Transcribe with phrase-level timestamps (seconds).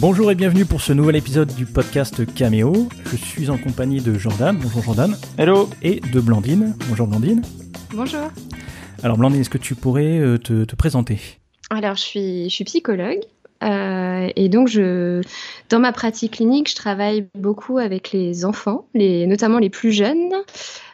[0.00, 2.88] Bonjour et bienvenue pour ce nouvel épisode du podcast Cameo.
[3.06, 4.56] Je suis en compagnie de Jordan.
[4.56, 5.16] Bonjour Jordan.
[5.36, 5.68] Hello.
[5.82, 6.76] Et de Blandine.
[6.88, 7.42] Bonjour Blandine.
[7.92, 8.30] Bonjour.
[9.02, 11.18] Alors Blandine, est-ce que tu pourrais euh, te, te présenter?
[11.70, 13.18] Alors je suis, je suis psychologue.
[13.64, 15.20] Euh, et donc, je,
[15.68, 20.32] dans ma pratique clinique, je travaille beaucoup avec les enfants, les, notamment les plus jeunes,
[20.32, 20.42] euh,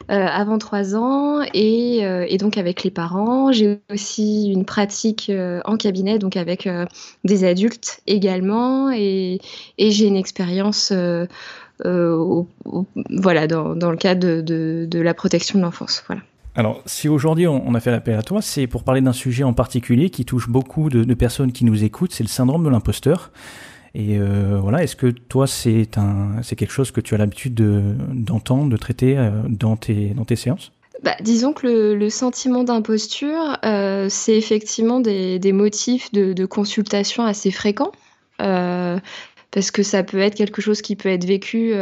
[0.09, 3.51] avant 3 ans, et, euh, et, donc avec les parents.
[3.51, 6.85] J'ai aussi une pratique euh, en cabinet, donc avec euh,
[7.23, 9.39] des adultes également, et,
[9.77, 10.93] j'ai une expérience
[11.83, 16.03] voilà, dans, le cadre de, la protection de l'enfance.
[16.07, 16.21] Voilà.
[16.57, 19.53] Alors, si aujourd'hui on a fait l'appel à toi, c'est pour parler d'un sujet en
[19.53, 23.31] particulier qui touche beaucoup de personnes qui nous écoutent, c'est le syndrome de l'imposteur.
[23.95, 27.55] Et euh, voilà, est-ce que toi, c'est un, c'est quelque chose que tu as l'habitude
[27.55, 30.73] d'entendre, de, traiter euh, dans, tes, dans tes séances?
[31.01, 37.51] Bah, disons que le, sentiment d'imposture, euh, c'est effectivement des, des motifs de, consultation assez
[37.51, 37.93] fréquents,
[38.37, 41.73] parce que ça peut être quelque chose qui peut être vécu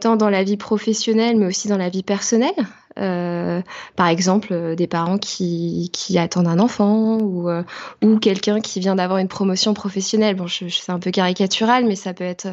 [0.00, 2.54] tant dans la vie professionnelle, mais aussi dans la vie personnelle.
[2.98, 3.62] Euh,
[3.96, 7.62] par exemple, euh, des parents qui, attendent un enfant ou, euh,
[8.02, 10.36] ou quelqu'un qui vient d'avoir une promotion professionnelle.
[10.36, 12.48] Bon, je, je, c'est un peu caricatural, mais ça peut être.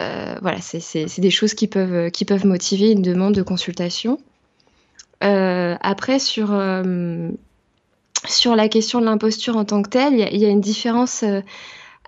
[0.00, 4.18] Voilà, c'est des choses qui peuvent, qui peuvent motiver une demande de consultation.
[5.20, 6.48] après, sur,
[8.26, 11.24] sur la question de l'imposture en tant que telle, il y, a une différence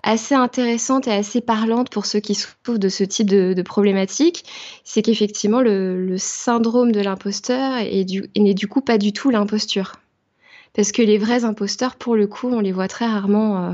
[0.03, 4.45] assez intéressante et assez parlante pour ceux qui souffrent de ce type de, de problématique,
[4.83, 9.93] c'est qu'effectivement le, syndrome de l'imposteur n'est du, coup pas du tout l'imposture.
[10.73, 13.71] Parce que les vrais imposteurs, pour le coup, on les voit très rarement euh,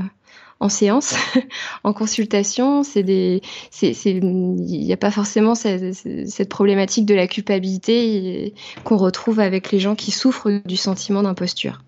[0.60, 1.14] en séance,
[1.84, 2.82] en consultation.
[2.94, 3.40] Il
[3.82, 8.54] n'y a pas forcément cette, problématique de la culpabilité
[8.84, 11.82] qu'on retrouve avec les gens qui souffrent du sentiment d'imposture.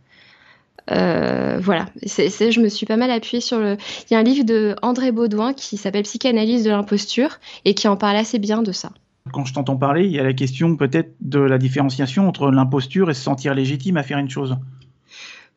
[0.91, 3.77] Euh, voilà, c'est, je me suis pas mal appuyée sur le.
[4.11, 7.89] Il y a un livre de André Baudouin qui s'appelle Psychanalyse de l'imposture et qui
[7.89, 8.91] en parle assez bien de ça.
[9.33, 13.11] Quand je t'entends parler, il y a la question peut-être de la différenciation entre l'imposture
[13.11, 14.57] et se sentir légitime à faire une chose.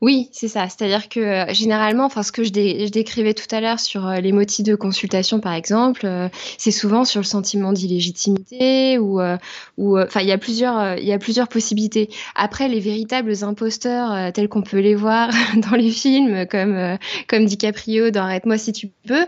[0.02, 0.68] Oui, c'est ça.
[0.68, 4.08] C'est-à-dire que euh, généralement, enfin, ce que je, dé je, décrivais tout à l'heure sur
[4.08, 9.22] euh, les motifs de consultation, par exemple, euh, c'est souvent sur le sentiment d'illégitimité ou,
[9.22, 9.38] euh,
[9.78, 12.10] ou, enfin, il y a plusieurs, il y a plusieurs possibilités.
[12.34, 15.30] Après, les véritables imposteurs tels qu'on peut les voir
[15.70, 16.98] dans les films, comme
[17.28, 19.26] comme DiCaprio dans Arrête-moi si tu peux,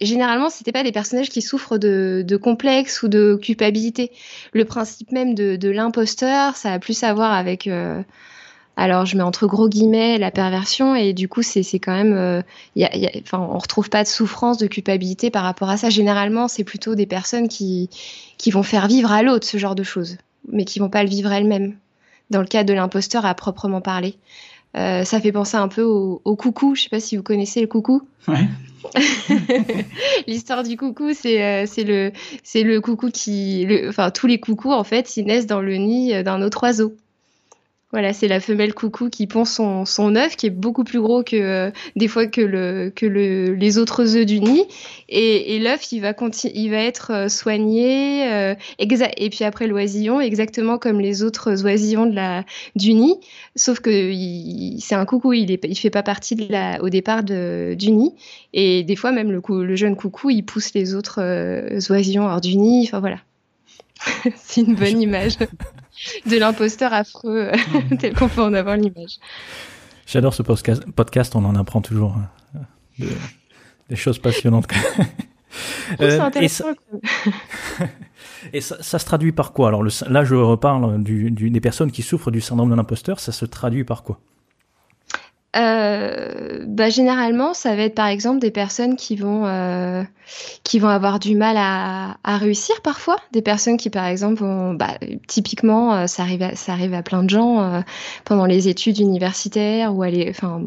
[0.00, 4.12] généralement, c'était pas des personnages qui souffrent de, de complexes ou de culpabilité.
[4.52, 7.68] Le principe même de, de l'imposteur, ça a plus à voir avec
[8.76, 12.40] alors, je mets entre gros guillemets la perversion et du coup, c'est quand même, euh,
[12.74, 15.76] y a, y a, enfin, on retrouve pas de souffrance, de culpabilité par rapport à
[15.76, 15.90] ça.
[15.90, 17.90] Généralement, c'est plutôt des personnes qui
[18.38, 20.16] qui vont faire vivre à l'autre ce genre de choses,
[20.50, 21.76] mais qui vont pas le vivre elles-mêmes.
[22.30, 24.16] Dans le cas de l'imposteur à proprement parler,
[24.74, 26.74] euh, ça fait penser un peu au, au, coucou.
[26.74, 28.02] Je sais pas si vous connaissez le coucou.
[28.26, 28.48] Ouais.
[30.26, 32.10] L'histoire du coucou, c'est euh, c'est le
[32.42, 35.76] c'est le coucou qui, le, enfin tous les coucous en fait, ils naissent dans le
[35.76, 36.96] nid d'un autre oiseau.
[37.92, 41.22] Voilà, c'est la femelle coucou qui pond son, son œuf, qui est beaucoup plus gros
[41.22, 44.64] que euh, des fois que, le, que le, les autres œufs du nid.
[45.10, 46.14] Et, et l'œuf, il va
[46.54, 52.06] il va être euh, soigné, euh, et puis après l'oisillon, exactement comme les autres oisillons
[52.06, 52.44] de la,
[52.76, 53.16] du nid,
[53.56, 54.10] sauf que
[54.78, 57.90] c'est un coucou, il, est, il fait pas partie de la, au départ de, du
[57.90, 58.14] nid.
[58.54, 62.40] Et des fois, même le, le jeune coucou, il pousse les autres euh, oisillons hors
[62.40, 62.86] du nid.
[62.86, 63.18] Enfin voilà.
[64.36, 65.36] c'est une bonne image
[66.26, 67.96] de l'imposteur affreux mmh.
[68.00, 69.18] tel qu'on peut en avoir l'image.
[70.06, 72.60] J'adore ce podcast, on en apprend toujours hein,
[72.98, 73.08] de,
[73.88, 74.66] des choses passionnantes.
[76.00, 76.74] euh, et ça,
[78.52, 79.68] et ça, ça, se traduit par quoi?
[79.68, 83.20] Alors le, là, je reparle du, du, des personnes qui souffrent du syndrome de l'imposteur.
[83.20, 84.18] Ça se traduit par quoi?
[85.56, 90.02] Euh, bah, généralement, ça va être par exemple des personnes qui vont euh,
[90.64, 94.74] qui vont avoir du mal à, à, réussir parfois, des personnes qui par exemple vont,
[94.74, 97.80] bah, typiquement, euh, ça arrive à, ça arrive à plein de gens euh,
[98.24, 100.62] pendant les études universitaires ou aller, enfin,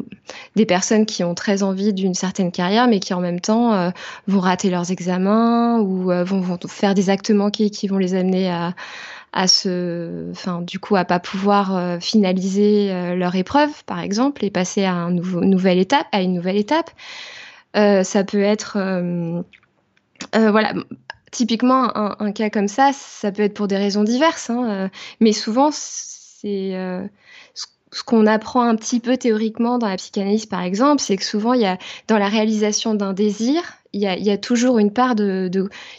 [0.54, 3.90] des personnes qui ont très envie d'une certaine carrière, mais qui en même temps euh,
[4.26, 8.50] vont rater leurs examens ou vont, vont faire des actes manqués qui vont les amener
[8.50, 8.74] à
[9.32, 14.44] à se, enfin, du coup, à pas pouvoir euh, finaliser euh, leur épreuve, par exemple,
[14.44, 16.90] et passer à un nouveau, nouvelle étape, à une nouvelle étape.
[17.76, 18.78] Euh, ça peut être,
[20.32, 20.72] voilà,
[21.30, 24.90] typiquement un, un, cas comme ça, ça peut être pour des raisons diverses, hein,
[25.20, 26.72] mais souvent c'est
[27.92, 31.54] ce qu'on apprend un petit peu théoriquement dans la psychanalyse, par exemple, c'est que souvent,
[31.54, 31.78] il y a
[32.08, 33.62] dans la réalisation d'un désir,
[33.96, 35.50] il y, a, toujours une part de,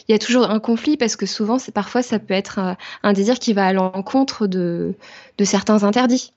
[0.08, 3.12] y a toujours un conflit parce que souvent, c'est parfois, ça peut être un, un
[3.12, 4.94] désir qui va à l'encontre de,
[5.36, 6.32] de certains interdits.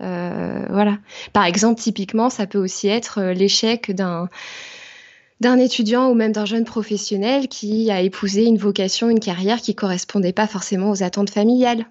[0.00, 0.98] Euh, voilà.
[1.32, 4.28] Par exemple, typiquement, ça peut aussi être l'échec d'un
[5.40, 9.74] d'un étudiant ou même d'un jeune professionnel qui a épousé une vocation, une carrière qui
[9.74, 11.84] correspondait pas forcément aux attentes familiales.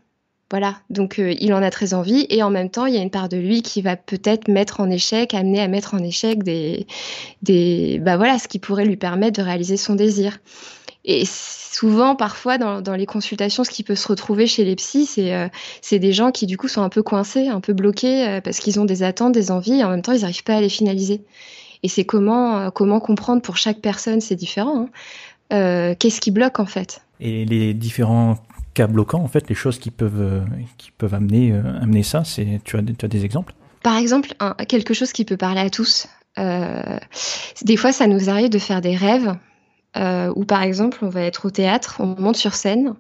[0.52, 3.02] Voilà, donc euh, il en a très envie et en même temps, il y a
[3.02, 6.44] une part de lui qui va peut-être mettre en échec, amener à mettre en échec
[6.44, 6.88] des,
[7.42, 10.40] des, bah voilà, ce qui pourrait lui permettre de réaliser son désir.
[11.06, 15.34] Et souvent, parfois, dans, les consultations, ce qui peut se retrouver chez les psys, c'est
[15.34, 15.48] euh,
[15.80, 18.60] c'est des gens qui, du coup, sont un peu coincés, un peu bloqués, euh, parce
[18.60, 20.70] qu'ils ont des attentes, des envies, et en même temps, ils n'arrivent pas à les
[20.70, 21.22] finaliser.
[21.82, 24.90] Et c'est comment, comment comprendre pour chaque personne, c'est différent.
[25.50, 25.96] Hein.
[25.98, 27.02] Qu'est-ce qui bloque, en fait?
[27.22, 28.38] Et les différents
[28.74, 30.42] cas bloquants, en fait, les choses qui peuvent, euh,
[30.78, 33.54] qui peuvent amener, euh, amener ça tu, as, des exemples?
[33.84, 34.34] Par exemple,
[34.68, 36.08] quelque chose qui peut parler à tous.
[36.38, 37.00] Euh,
[37.64, 39.36] des fois, ça nous arrive de faire des rêves
[39.98, 42.96] euh, où, par exemple, on va être au théâtre, on monte sur scène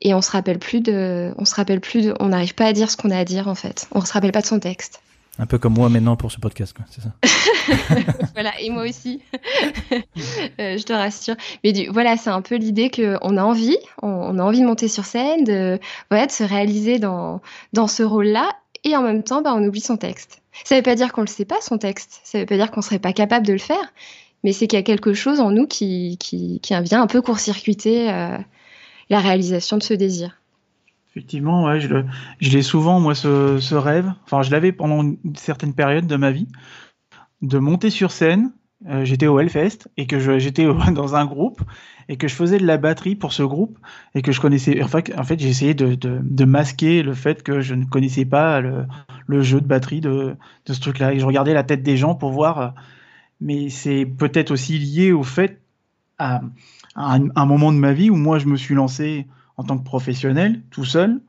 [0.00, 2.72] et on se rappelle plus de, on se rappelle plus de, on n'arrive pas à
[2.72, 3.88] dire ce qu'on a à dire en fait.
[3.92, 5.02] On se rappelle pas de son texte.
[5.38, 7.12] Un peu comme moi maintenant pour ce podcast, c'est ça
[8.34, 9.22] Voilà, et moi aussi,
[9.92, 11.36] euh, je te rassure.
[11.64, 14.88] Mais du, voilà, c'est un peu l'idée qu'on a envie, on, a envie de monter
[14.88, 15.78] sur scène, de,
[16.10, 17.40] voilà, de se réaliser dans,
[17.72, 18.50] dans ce rôle-là,
[18.84, 20.42] et en même temps, bah, on oublie son texte.
[20.64, 22.46] Ça ne veut pas dire qu'on ne le sait pas, son texte, ça ne veut
[22.46, 23.92] pas dire qu'on ne serait pas capable de le faire,
[24.42, 27.22] mais c'est qu'il y a quelque chose en nous qui, qui, qui vient un peu
[27.22, 28.36] court-circuiter euh,
[29.10, 30.39] la réalisation de ce désir.
[31.10, 34.12] Effectivement, ouais, je, l'ai souvent, moi, ce, rêve.
[34.24, 36.46] Enfin, je l'avais pendant une certaine période de ma vie,
[37.42, 38.52] de monter sur scène.
[38.88, 41.60] Euh, j'étais au Hellfest et que j'étais dans un groupe
[42.08, 43.78] et que je faisais de la batterie pour ce groupe
[44.14, 44.82] et que je connaissais.
[44.82, 49.60] En fait, j'ai essayé de, masquer le fait que je ne connaissais pas le, jeu
[49.60, 50.36] de batterie de,
[50.66, 51.12] ce truc-là.
[51.12, 52.58] Et je regardais la tête des gens pour voir.
[52.58, 52.68] Euh,
[53.40, 55.60] mais c'est peut-être aussi lié au fait
[56.18, 56.40] à,
[56.94, 59.26] un moment de ma vie où moi je me suis lancé
[59.60, 61.20] en tant que professionnel, tout seul,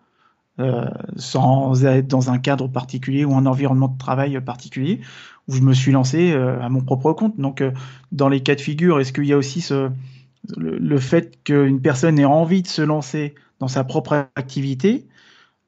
[0.59, 0.85] euh,
[1.17, 5.01] sans être dans un cadre particulier ou un environnement de travail particulier,
[5.49, 7.37] où je me suis lancé euh, à mon propre compte.
[7.37, 7.71] Donc, euh,
[8.13, 9.67] dans les cas de figure, est-ce qu'il y a aussi
[10.55, 15.09] le, fait qu'une personne ait envie de se lancer dans sa propre activité,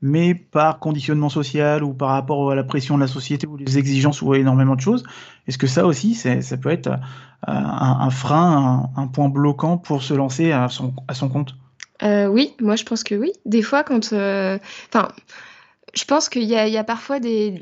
[0.02, 3.78] mais par conditionnement social ou par rapport à la pression de la société ou les
[3.78, 5.04] exigences ou énormément de choses,
[5.48, 6.90] est-ce que ça aussi, ça peut être
[7.46, 11.58] un, frein, un, point bloquant pour se lancer à son compte?
[12.04, 13.32] Euh, oui, moi je pense que oui.
[13.46, 14.14] Des fois, quand.
[14.14, 14.58] Euh,
[14.90, 15.10] enfin.
[15.94, 17.62] je pense qu'il y, a parfois des.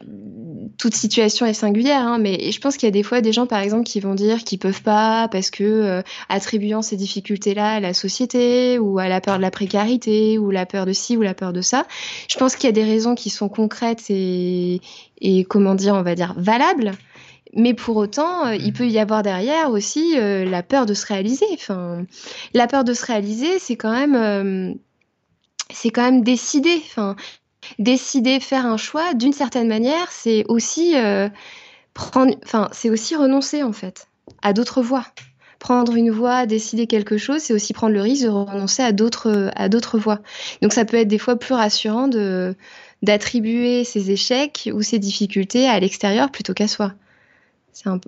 [0.78, 3.46] Toute situation est singulière, hein, mais je pense qu'il y a des fois des gens,
[3.46, 7.80] par exemple, qui vont dire qu'ils peuvent pas parce que, euh, attribuant ces difficultés-là à
[7.80, 11.22] la société ou à la peur de la précarité ou la peur de ci ou
[11.22, 11.86] la peur de ça,
[12.30, 14.82] je pense qu'il y a des raisons qui sont concrètes et,
[15.20, 16.94] et comment dire, on va dire, valables.
[17.54, 18.74] Mais pour autant, euh, il mm.
[18.74, 21.46] peut y avoir derrière aussi euh, la peur de se réaliser.
[21.54, 22.06] Enfin,
[22.54, 24.74] la peur de se réaliser, c'est quand même, euh,
[25.70, 26.82] c'est quand même décider.
[26.86, 27.16] Enfin,
[27.80, 30.96] décider, faire un choix, d'une certaine manière, c'est aussi
[31.94, 32.36] prendre.
[32.44, 34.08] Enfin, c'est aussi renoncer en fait
[34.42, 35.06] à d'autres voies.
[35.60, 39.52] Prendre une voie, décider quelque chose, c'est aussi prendre le risque de renoncer à d'autres
[39.56, 40.20] à d'autres voies.
[40.64, 42.56] Donc, ça peut être des fois plus rassurant de
[43.04, 46.94] d'attribuer ses échecs ou ses difficultés à l'extérieur plutôt qu'à soi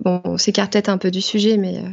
[0.02, 1.78] bon, on s'écarte peut-être un peu du sujet, mais.
[1.78, 1.88] Euh,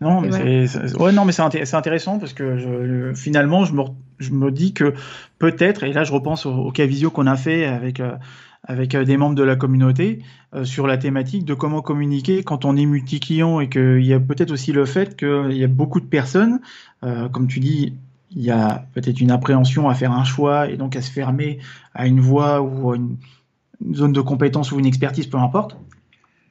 [0.00, 3.82] non, mais c'est ouais, non, mais c'est intéressant parce que je, finalement, je me,
[4.18, 4.92] je me dis que
[5.38, 8.14] peut-être, et là je repense au, cas visio qu'on a fait avec, euh,
[8.64, 10.18] avec euh, des membres de la communauté
[10.64, 14.50] sur la thématique de comment communiquer quand on est multi-client et qu'il y a peut-être
[14.50, 16.60] aussi le fait qu'il y a beaucoup de personnes,
[17.02, 17.94] comme tu dis,
[18.30, 21.58] il y a peut-être une appréhension à faire un choix et donc à se fermer
[21.94, 23.16] à une voie ou à une
[23.94, 25.76] zone de compétence ou une expertise, peu importe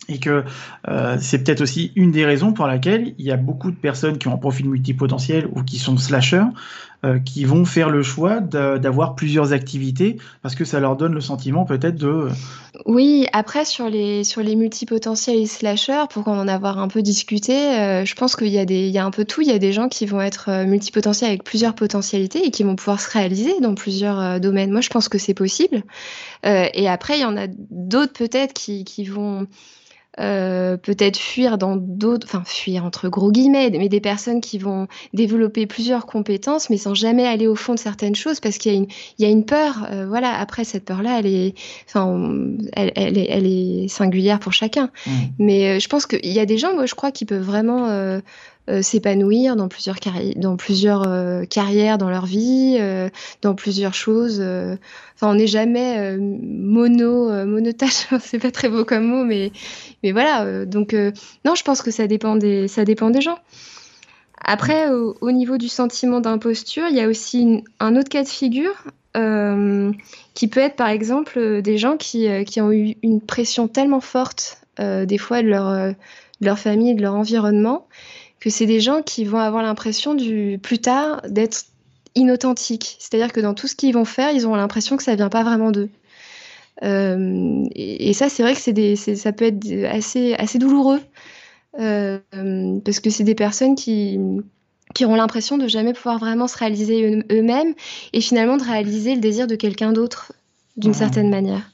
[0.09, 0.43] et que
[0.87, 4.17] euh, c'est peut-être aussi une des raisons pour laquelle il y a beaucoup de personnes
[4.17, 6.45] qui ont un profil multipotentiel ou qui sont slashers
[7.03, 11.21] euh, qui vont faire le choix d'avoir plusieurs activités parce que ça leur donne le
[11.21, 12.29] sentiment peut-être de
[12.85, 17.53] oui après sur les sur les multipotentiels et slashers pour en avoir un peu discuté
[17.53, 19.41] euh, je pense qu'il y a des il y a un peu tout.
[19.41, 22.75] Il y a des gens qui vont être multipotentiels avec plusieurs potentialités et qui vont
[22.75, 24.71] pouvoir se réaliser dans plusieurs domaines.
[24.71, 25.83] Moi je pense que c'est possible.
[26.43, 29.47] Et après il y en a d'autres peut-être qui qui vont
[30.19, 34.87] euh, peut-être fuir dans d'autres, enfin fuir entre gros guillemets, mais des personnes qui vont
[35.13, 38.75] développer plusieurs compétences, mais sans jamais aller au fond de certaines choses, parce qu'il y
[38.75, 39.87] a une, il y a une peur.
[39.91, 41.53] Euh, voilà, après cette peur-là, elle est,
[41.87, 42.29] enfin,
[42.73, 44.89] elle, elle, est, elle est singulière pour chacun.
[45.05, 45.11] Mmh.
[45.39, 47.89] Mais euh, je pense qu'il y a des gens, moi, je crois, qui peuvent vraiment
[48.67, 49.97] euh, s'épanouir dans plusieurs,
[50.37, 53.09] dans plusieurs euh, carrières dans leur vie, euh,
[53.43, 54.41] dans plusieurs choses.
[54.41, 59.51] Enfin, on n'est jamais mono, monotache, c'est pas très beau comme mot, mais,
[60.01, 60.65] mais voilà.
[60.65, 60.93] donc,
[61.45, 63.37] non, je pense que ça dépend des, ça dépend des gens.
[64.43, 68.83] Après, au, niveau du sentiment d'imposture, il y a aussi un autre cas de figure
[70.33, 74.57] qui peut être, par exemple, des gens qui, qui ont eu une pression tellement forte
[74.79, 75.93] des fois de leur,
[76.41, 77.87] de leur famille, de leur environnement,
[78.45, 81.65] que c'est des gens qui vont avoir l'impression du plus tard d'être
[82.13, 82.95] inauthentiques.
[82.99, 85.43] C'est-à-dire que dans tout ce qu'ils vont faire, ils ont l'impression que ça vient pas
[85.43, 85.89] vraiment d'eux.
[86.83, 91.01] Euh, et, ça, c'est vrai que c'est des, ça peut être assez, assez douloureux
[91.79, 92.19] euh,
[92.85, 94.19] parce que c'est des personnes qui,
[94.93, 97.73] qui auront l'impression de jamais pouvoir vraiment se réaliser eux-mêmes
[98.13, 100.33] et finalement de réaliser le désir de quelqu'un d'autre
[100.77, 100.93] d'une mmh.
[100.93, 101.71] certaine manière.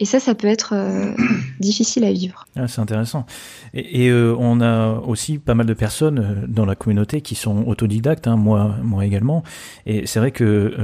[0.00, 1.12] Et ça, ça peut être euh,
[1.60, 2.46] difficile à vivre.
[2.56, 3.26] Ah, c'est intéressant.
[3.74, 7.34] Et, et euh, on a aussi pas mal de personnes euh, dans la communauté qui
[7.34, 9.44] sont autodidactes, hein, moi, moi également.
[9.84, 10.74] Et c'est vrai que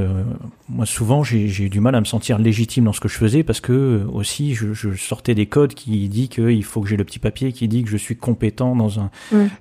[0.68, 3.42] moi, souvent, j'ai eu du mal à me sentir légitime dans ce que je faisais
[3.42, 7.04] parce que aussi, je, je sortais des codes qui dit qu'il faut que j'ai le
[7.04, 9.11] petit papier qui dit que je suis compétent dans un,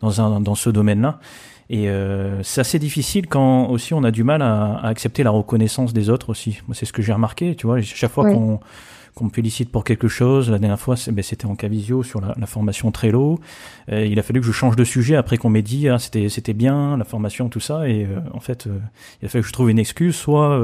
[0.02, 1.20] dans un, dans ce domaine-là.
[1.70, 5.32] Et euh, c'est assez difficile quand aussi on a du mal à, à accepter la
[5.32, 6.60] reconnaissance des autres aussi.
[6.68, 7.82] Moi, c'est ce que j'ai remarqué, tu vois.
[7.82, 8.60] Chaque fois qu'on
[9.16, 10.52] qu'on me félicite pour quelque chose.
[10.52, 13.40] La dernière fois, ben, c'était en Cavisio sur la, formation Trello.
[13.92, 16.30] Euh, il a fallu que je change de sujet après qu'on m'ait dit ah, c'était
[16.30, 18.78] c'était bien la formation tout ça et euh, en fait euh,
[19.22, 20.60] il a fallu que je trouve une excuse soit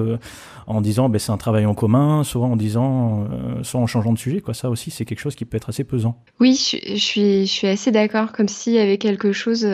[0.67, 3.27] en disant ben c'est un travail en commun, soit en disant
[3.63, 4.53] soit en changeant de sujet quoi.
[4.53, 6.17] Ça aussi c'est quelque chose qui peut être assez pesant.
[6.39, 9.67] Oui, je, suis je suis assez d'accord comme s'il y avait quelque chose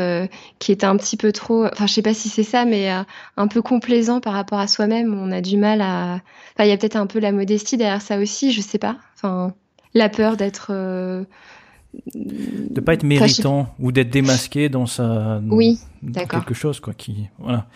[0.60, 3.48] qui était un petit peu trop enfin je sais pas si c'est ça mais un
[3.48, 6.22] peu complaisant par rapport à soi-même, on a du mal à
[6.66, 8.98] il y a peut-être un peu la modestie derrière ça aussi, je sais pas.
[9.16, 9.54] Enfin
[9.94, 10.72] la peur d'être
[12.16, 15.80] de pas être méritant ou d'être démasqué dans sa oui
[16.14, 17.68] quelque chose quoi qui voilà.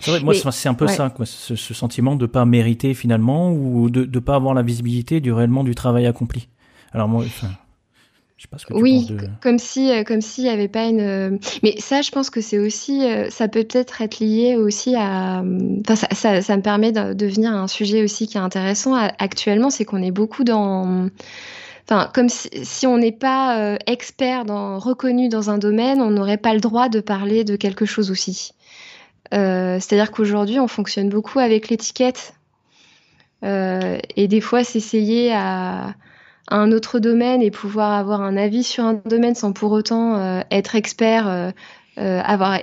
[0.00, 3.90] C'est vrai moi c'est un peu ça quoi ce, sentiment de pas mériter finalement ou
[3.90, 6.48] de de pas avoir la visibilité du réellement du travail accompli.
[6.92, 7.48] Alors moi enfin,
[8.40, 9.28] je sais pas ce que tu oui, de...
[9.42, 11.00] comme si, euh, comme s'il y avait pas une.
[11.00, 14.96] Euh, mais ça, je pense que c'est aussi, euh, ça peut peut-être être lié aussi
[14.96, 15.42] à.
[15.80, 19.68] Enfin, ça, ça, ça, me permet de devenir un sujet aussi qui est intéressant actuellement,
[19.68, 21.10] c'est qu'on est beaucoup dans
[21.90, 26.36] Enfin, comme si, on n'est pas euh, expert, dans, reconnu dans un domaine, on n'aurait
[26.36, 28.52] pas le droit de parler de quelque chose aussi.
[29.34, 32.34] Euh, c'est-à-dire qu'aujourd'hui, on fonctionne beaucoup avec l'étiquette.
[33.42, 35.94] Euh, et des fois, s'essayer à,
[36.50, 40.74] un autre domaine et pouvoir avoir un avis sur un domaine sans pour autant être
[40.74, 41.52] expert,
[41.96, 42.58] avoir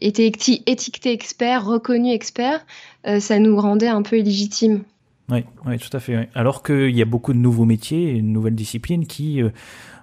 [0.00, 2.64] été étiqueté expert, reconnu expert,
[3.18, 4.84] ça nous rendait un peu illégitime.
[5.30, 6.28] Oui, oui, tout à fait.
[6.34, 9.50] Alors qu'il y a beaucoup de nouveaux métiers, une nouvelle discipline qui euh,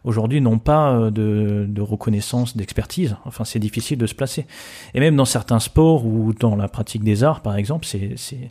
[0.04, 3.18] aujourd'hui n'ont pas euh, de, de reconnaissance, d'expertise.
[3.26, 4.46] Enfin, c'est difficile de se placer.
[4.94, 8.50] Et même dans certains sports ou dans la pratique des arts, par exemple, c'est, c'est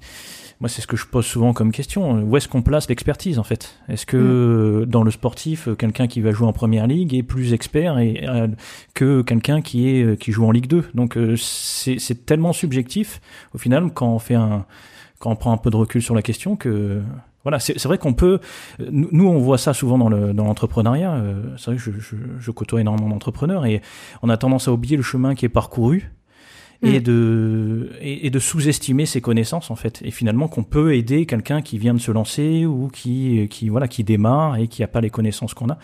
[0.61, 2.23] moi, c'est ce que je pose souvent comme question.
[2.23, 3.79] Où est-ce qu'on place l'expertise en fait?
[3.89, 4.87] Est-ce que mm.
[4.87, 8.49] dans le sportif, quelqu'un qui va jouer en première ligue est plus expert et, euh,
[8.95, 13.21] que quelqu'un qui est qui joue en Ligue 2 Donc c'est, c'est tellement subjectif
[13.55, 14.65] au final quand on fait un
[15.19, 17.03] quand on prend un peu de recul sur la question que
[17.47, 18.41] voilà, c'est vrai qu'on peut.
[18.91, 21.15] Nous, on voit ça souvent dans l'entrepreneuriat.
[21.15, 23.83] Le, dans euh, c'est vrai que je, je, je côtoie énormément d'entrepreneurs et
[24.23, 26.11] on a tendance à oublier le chemin qui est parcouru
[26.83, 27.03] et mm.
[27.05, 30.03] de et, de sous-estimer ses connaissances en fait.
[30.05, 33.87] Et finalement, qu'on peut aider quelqu'un qui vient de se lancer ou qui qui voilà
[33.87, 35.79] qui démarre et qui a pas les connaissances qu'on a.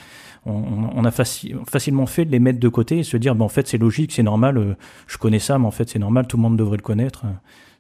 [0.45, 3.49] On, on a facilement fait de les mettre de côté et se dire, ben en
[3.49, 4.59] fait, c'est logique, c'est normal.
[4.59, 4.75] Euh,
[5.07, 6.27] je connais ça, mais en fait, c'est normal.
[6.27, 7.25] Tout le monde devrait le connaître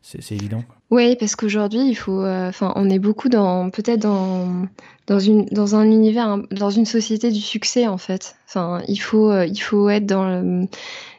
[0.02, 0.62] c'est évident.
[0.92, 4.66] Oui, parce qu'aujourd'hui, il faut, euh, enfin, on est beaucoup dans, peut-être dans,
[5.06, 8.36] dans une, dans un univers, dans une société du succès en fait.
[8.46, 10.66] Enfin, il faut, euh, il faut être dans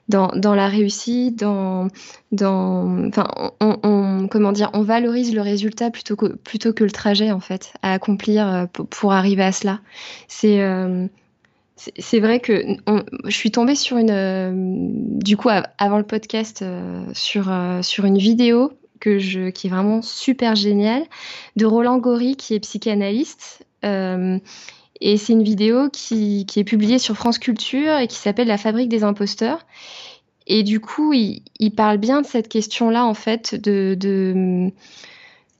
[0.10, 1.88] dans, dans la réussite, dans,
[2.32, 3.26] dans, enfin,
[3.62, 7.40] on, on, comment dire, on valorise le résultat plutôt que, plutôt que le trajet en
[7.40, 9.80] fait à accomplir euh, pour, arriver à cela.
[10.28, 10.60] C'est
[11.76, 12.78] c'est vrai que
[13.26, 18.06] je suis tombée sur une, euh, du coup, avant le podcast, euh, sur, euh, sur
[18.06, 18.72] une vidéo
[19.04, 21.04] qui est vraiment super géniale
[21.56, 23.66] de Roland Gori, qui est psychanalyste.
[23.84, 28.90] et c'est une vidéo qui, est publiée sur France Culture et qui s'appelle La fabrique
[28.90, 29.66] des imposteurs.
[30.48, 34.72] Et du coup, il, parle bien de cette question-là, en fait, de,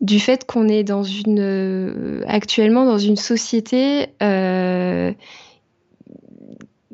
[0.02, 4.08] du fait qu'on est dans une actuellement dans une société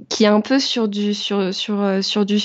[0.09, 2.39] qui est un peu sur du sur sur euh, sur du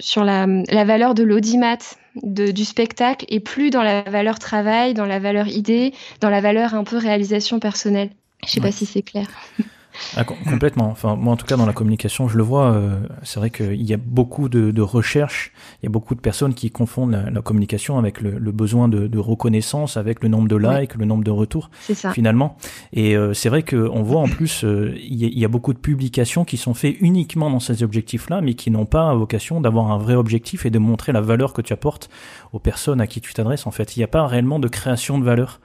[0.00, 1.78] sur la, la valeur de l'audimat
[2.22, 6.74] du spectacle et plus dans la valeur travail, dans la valeur idée, dans la valeur
[6.74, 8.10] un peu réalisation personnelle.
[8.46, 9.26] Je sais pas si c'est clair.
[10.16, 10.90] Ah, complètement.
[10.90, 12.72] Enfin, moi, en tout cas, dans la communication, je le vois.
[12.72, 15.52] Euh, c'est vrai qu'il y a beaucoup de, de recherches.
[15.82, 19.96] Il y a beaucoup de personnes qui confondent la, communication avec le, besoin de, reconnaissance,
[19.96, 21.70] avec le nombre de likes, le nombre de retours.
[21.92, 22.12] Ça.
[22.12, 22.56] Finalement.
[22.92, 26.44] Et euh, c'est vrai qu'on voit en plus, euh, il, y a, beaucoup de publications
[26.44, 30.14] qui sont faites uniquement dans ces objectifs-là, mais qui n'ont pas vocation d'avoir un vrai
[30.14, 32.10] objectif et de montrer la valeur que tu apportes
[32.52, 33.66] aux personnes à qui tu t'adresses.
[33.66, 35.60] En fait, il n'y a pas réellement de création de valeur.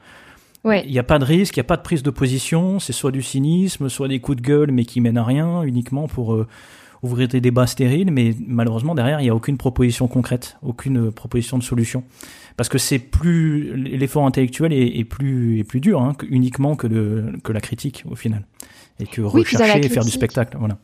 [0.65, 2.93] Il n'y a pas de risque, il n'y a pas de prise de position, c'est
[2.93, 6.33] soit du cynisme, soit des coups de gueule, mais qui mènent à rien, uniquement pour
[6.33, 6.47] euh,
[7.01, 11.57] ouvrir des débats stériles, mais malheureusement derrière, il n'y a aucune proposition concrète, aucune proposition
[11.57, 12.03] de solution.
[12.57, 17.33] Parce que c'est plus l'effort intellectuel est, plus est plus dur hein, uniquement que, de,
[17.43, 18.45] que la critique au final,
[18.99, 20.77] et que rechercher et faire du spectacle, voilà.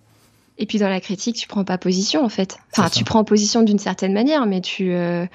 [0.57, 2.57] Et puis dans la critique, tu prends pas position en fait.
[2.71, 5.25] Enfin, tu prends position d'une certaine manière, mais tu, euh,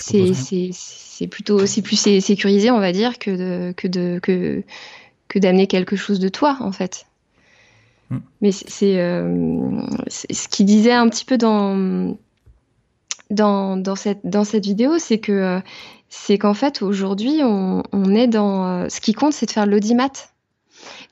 [0.00, 4.62] c'est plutôt c'est plus sécurisé, on va dire, que de que de que
[5.28, 7.06] que d'amener quelque chose de toi en fait.
[8.10, 8.18] Hmm.
[8.40, 8.50] Mais
[8.82, 12.16] euh, c'est ce qu'il disait un petit peu dans
[13.30, 15.60] dans, dans cette dans cette vidéo, c'est que
[16.08, 19.66] c'est qu'en fait aujourd'hui on, on, est dans euh, ce qui compte, c'est de faire
[19.66, 20.30] l'audimat.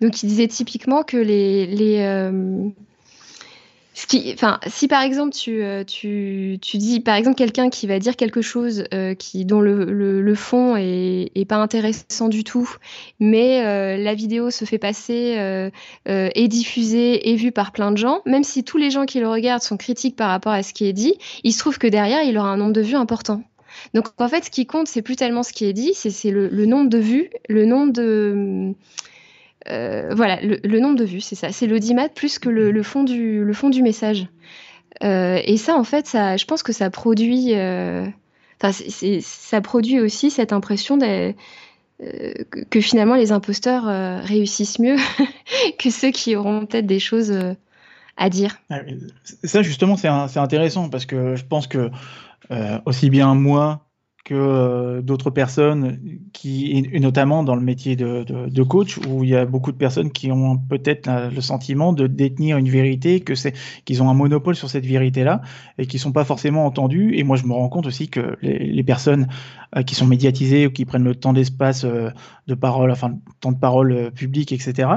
[0.01, 2.69] Donc il disait typiquement que les les euh,
[4.35, 8.17] enfin, si par exemple tu, euh, tu, tu dis, par exemple, quelqu'un qui va dire
[8.17, 12.69] quelque chose euh, qui, dont le, le, fond est, pas intéressant du tout,
[13.21, 15.71] mais euh, la vidéo se fait passer,
[16.07, 19.29] est diffusée, est vue par plein de gens, même si tous les gens qui le
[19.29, 22.23] regardent sont critiques par rapport à ce qui est dit, il se trouve que derrière,
[22.23, 23.43] il aura un nombre de vues important.
[23.95, 26.67] Donc en fait, ce qui compte, c'est plus tellement ce qui est dit, c'est le,
[26.67, 28.75] nombre de vues, le nombre de
[29.71, 31.53] euh, voilà, le, nombre de vues, c'est ça.
[31.53, 34.27] C'est l'audimat plus que le, fond, du, le fond du message.
[35.03, 38.07] Euh, et ça, en fait, ça, je pense que ça produit, euh,
[38.61, 43.85] ça produit aussi cette impression que, finalement les imposteurs
[44.23, 44.97] réussissent mieux
[45.79, 47.37] que ceux qui auront peut-être des choses
[48.17, 48.59] à dire.
[48.71, 48.81] Ah
[49.45, 51.91] ça, justement, c'est intéressant parce que je pense que
[52.87, 53.86] aussi bien moi
[54.27, 56.01] que euh, d'autres personnes
[56.33, 60.33] qui, notamment dans le métier de, coach, où il y a beaucoup de personnes qui
[60.33, 63.55] ont peut-être le sentiment de détenir une vérité, que c'est
[63.85, 65.43] qu'ils ont un monopole sur cette vérité-là
[65.79, 67.17] et qui sont pas forcément entendus.
[67.17, 69.29] Et moi, je me rends compte aussi que les, personnes
[69.77, 72.11] euh, qui sont médiatisées ou qui prennent le temps d'espace euh,
[72.49, 74.89] de parole, enfin temps de parole public, etc.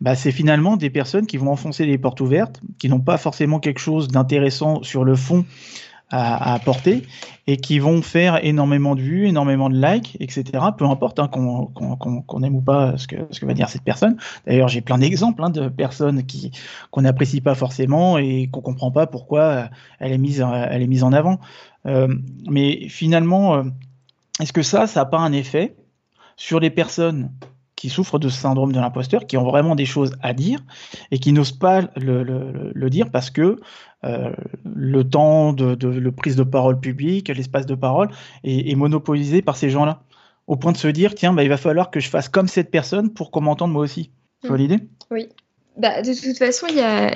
[0.00, 3.58] Bah, c'est finalement des personnes qui vont enfoncer les portes ouvertes, qui n'ont pas forcément
[3.58, 5.44] quelque chose d'intéressant sur le fond
[6.10, 7.02] à, apporter
[7.46, 10.44] et qui vont faire énormément de vues, énormément de likes, etc.
[10.76, 14.16] Peu importe hein, qu'on aime ou pas ce que, va dire cette personne.
[14.46, 16.52] D'ailleurs, j'ai plein d'exemples hein, de personnes qui
[16.90, 21.02] qu'on n'apprécie pas forcément et qu'on comprend pas pourquoi elle est mise, elle est mise
[21.02, 21.40] en avant.
[21.86, 22.14] Euh,
[22.48, 23.62] mais finalement, euh,
[24.40, 25.76] est-ce que ça, ça n'a pas un effet
[26.36, 27.30] sur les personnes
[27.76, 30.60] qui souffrent de ce syndrome de l'imposteur, qui ont vraiment des choses à dire
[31.10, 33.60] et qui n'osent pas le, dire parce que
[34.06, 34.30] euh,
[34.74, 38.08] le temps de, de le prise de parole publique, l'espace de parole
[38.44, 40.02] est, est, monopolisé par ces gens-là,
[40.46, 42.70] au point de se dire tiens, bah, il va falloir que je fasse comme cette
[42.70, 44.10] personne pour qu'on m'entende moi aussi.
[44.42, 44.60] Tu vois mm.
[44.60, 44.78] l'idée?
[45.10, 45.28] Oui.
[45.76, 47.10] Bah, de toute façon, il y a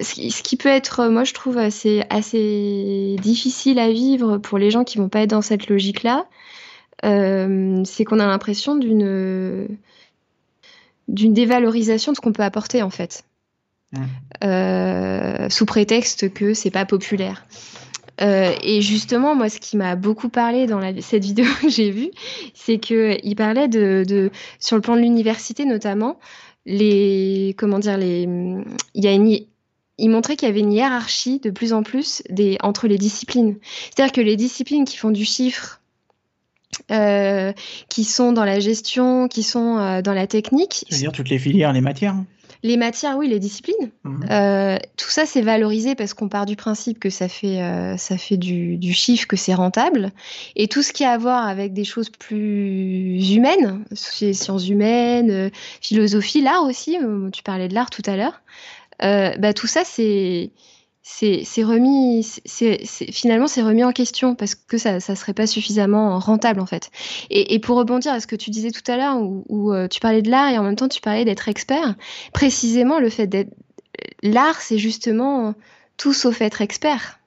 [0.00, 4.84] ce qui, peut être, moi je trouve assez, assez difficile à vivre pour les gens
[4.84, 6.26] qui vont pas être dans cette logique-là,
[7.04, 9.68] euh, c'est qu'on a l'impression d'une
[11.08, 13.24] d'une dévalorisation de ce qu'on peut apporter en fait.
[14.44, 17.44] Euh, sous prétexte que c'est pas populaire.
[18.22, 22.10] Euh, et justement, moi, ce qui m'a beaucoup parlé dans cette vidéo que j'ai vue,
[22.54, 26.18] c'est que il parlait de, sur le plan de l'université notamment,
[26.66, 28.28] les, comment dire, les,
[28.94, 29.40] il y a
[30.02, 33.56] il montrait qu'il y avait une hiérarchie de plus en plus des, entre les disciplines.
[33.90, 35.82] C'est-à-dire que les disciplines qui font du chiffre,
[36.90, 37.52] euh,
[37.90, 40.86] qui sont dans la gestion, qui sont dans la technique.
[40.88, 42.26] Tu veux dire toutes les filières, les matières hein?
[42.62, 43.90] Les matières, oui, les disciplines.
[44.04, 44.26] Mhm.
[44.30, 48.18] Euh, tout ça, c'est valorisé parce qu'on part du principe que ça fait, euh, ça
[48.18, 50.12] fait du, du, chiffre, que c'est rentable.
[50.56, 55.50] Et tout ce qui a à voir avec des choses plus humaines, sciences humaines, euh,
[55.80, 56.98] philosophie, l'art aussi,
[57.32, 58.42] tu parlais de l'art tout à l'heure,
[59.00, 60.50] bah, tout ça, c'est
[61.12, 62.26] c'est remis,
[63.12, 66.90] finalement c'est remis en question parce que ça ça serait pas suffisamment rentable en fait.
[67.30, 70.22] Et, pour rebondir à ce que tu disais tout à l'heure où, euh, tu parlais
[70.22, 71.94] de l'art et en même temps tu parlais d'être expert,
[72.32, 73.52] précisément le fait d'être
[74.22, 75.54] l'art c'est justement
[75.96, 77.20] tout sauf être expert.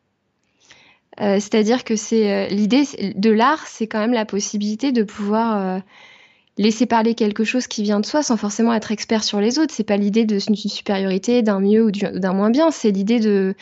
[1.21, 2.83] Euh, C'est-à-dire que c'est euh, l'idée
[3.15, 5.79] de l'art, c'est quand même la possibilité de pouvoir euh,
[6.57, 9.73] laisser parler quelque chose qui vient de soi sans forcément être expert sur les autres.
[9.73, 12.71] C'est pas l'idée d'une supériorité, d'un mieux ou d'un moins bien.
[12.71, 13.55] C'est l'idée de,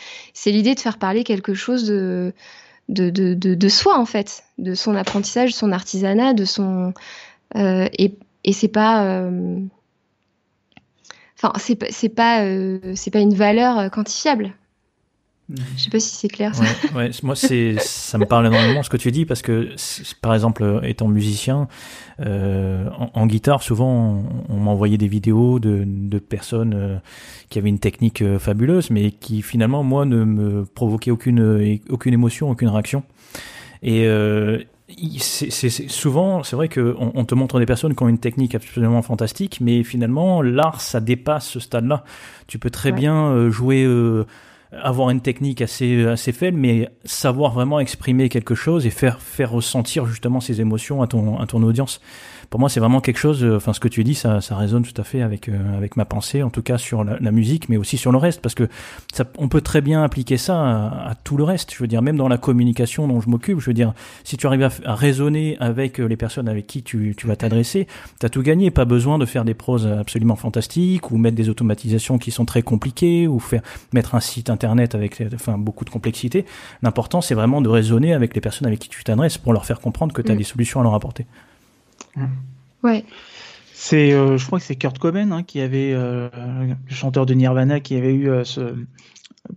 [0.77, 2.33] faire parler quelque chose de,
[2.89, 6.93] de, de, soi en fait, de son apprentissage, de son artisanat, de son
[7.55, 9.59] euh, et, et c'est pas euh,
[11.57, 14.53] c'est pas euh, c'est pas une valeur quantifiable.
[15.75, 16.55] Je sais pas si c'est clair.
[16.55, 16.63] Ça.
[16.95, 19.69] Ouais, moi, c'est, ça me parle énormément ce que tu dis parce que,
[20.21, 21.67] par exemple, étant musicien,
[22.19, 26.97] euh, en, guitare, souvent, on, m'envoyait des vidéos de, de personnes euh,
[27.49, 32.13] qui avaient une technique euh, fabuleuse, mais qui finalement, moi, ne me provoquaient aucune, aucune
[32.13, 33.03] émotion, aucune réaction.
[33.83, 34.07] Et,
[35.19, 39.01] c'est souvent, c'est vrai qu'on on te montre des personnes qui ont une technique absolument
[39.01, 42.03] fantastique, mais finalement, l'art, ça dépasse ce stade-là.
[42.47, 44.25] Tu peux très bien euh, jouer, euh,
[44.71, 49.51] avoir une technique assez, assez faible, mais savoir vraiment exprimer quelque chose et faire, faire
[49.51, 52.01] ressentir justement ces émotions à ton, à ton audience
[52.51, 53.45] pour moi, c'est vraiment quelque chose.
[53.45, 55.95] Euh, enfin, ce que tu dis, ça, ça résonne tout à fait avec euh, avec
[55.95, 58.67] ma pensée, en tout cas sur la, musique, mais aussi sur le reste, parce que
[59.13, 61.73] ça, on peut très bien appliquer ça à, tout le reste.
[61.73, 63.93] Je veux dire, même dans la communication dont je m'occupe, je veux dire,
[64.25, 67.87] si tu arrives à, raisonner avec euh, les personnes avec qui tu, tu vas t'adresser,
[68.19, 68.69] t'as tout gagné.
[68.69, 72.63] Pas besoin de faire des proses absolument fantastiques ou mettre des automatisations qui sont très
[72.63, 73.61] compliquées ou faire
[73.93, 76.45] mettre un site internet avec enfin beaucoup de complexité.
[76.83, 79.79] L'important, c'est vraiment de raisonner avec les personnes avec qui tu t'adresses pour leur faire
[79.79, 80.37] comprendre que tu as mm.
[80.37, 81.25] des solutions à leur apporter.
[82.83, 83.05] Ouais.
[83.73, 86.29] C'est, euh, je crois que c'est Kurt Cobain hein, qui avait, euh,
[86.67, 88.75] le chanteur de Nirvana, qui avait eu euh, ce,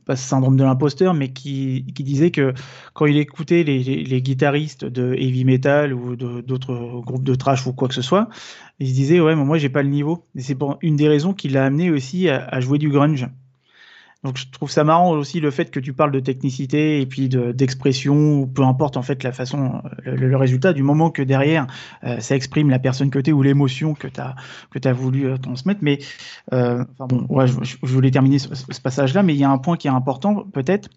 [0.06, 2.54] pas ce syndrome de l'imposteur, mais qui, qui, disait que
[2.94, 7.74] quand il écoutait les, les, guitaristes de heavy metal ou d'autres groupes de trash ou
[7.74, 8.30] quoi que ce soit,
[8.78, 10.26] il se disait ouais, mais moi j'ai pas le niveau.
[10.36, 13.28] Et c'est une des raisons qui l'a amené aussi à, à jouer du grunge.
[14.24, 17.28] Donc je trouve ça marrant aussi le fait que tu parles de technicité et puis
[17.28, 21.66] d'expression, ou peu importe en fait la façon, le, résultat, du moment que derrière
[22.04, 24.34] euh, ça exprime la personne que tu es ou l'émotion que tu as,
[24.82, 25.80] as voulu euh, transmettre.
[25.82, 25.98] Mais
[26.54, 29.76] euh, enfin bon, ouais, je, voulais terminer ce, passage-là, mais il y a un point
[29.76, 30.88] qui est important peut-être.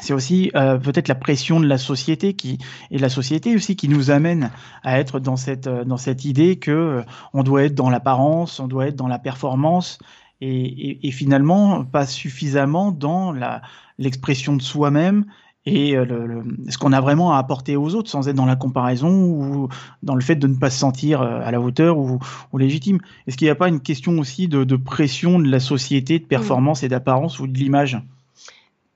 [0.00, 2.56] C'est aussi peut-être la pression de la société qui
[2.90, 4.50] et la société aussi qui nous amène
[4.82, 7.02] à être dans cette dans cette idée que
[7.34, 9.98] on doit être dans l'apparence, on doit être dans la performance
[10.42, 13.34] et, finalement pas suffisamment dans
[13.98, 15.24] l'expression de soi-même
[15.64, 19.24] et euh, ce qu'on a vraiment à apporter aux autres sans être dans la comparaison
[19.24, 19.68] ou
[20.02, 22.18] dans le fait de ne pas se sentir euh, à la hauteur ou,
[22.58, 22.98] légitime.
[23.26, 26.24] Est-ce qu'il n'y a pas une question aussi de, de, pression de la société, de
[26.24, 27.98] performance et d'apparence ou de l'image?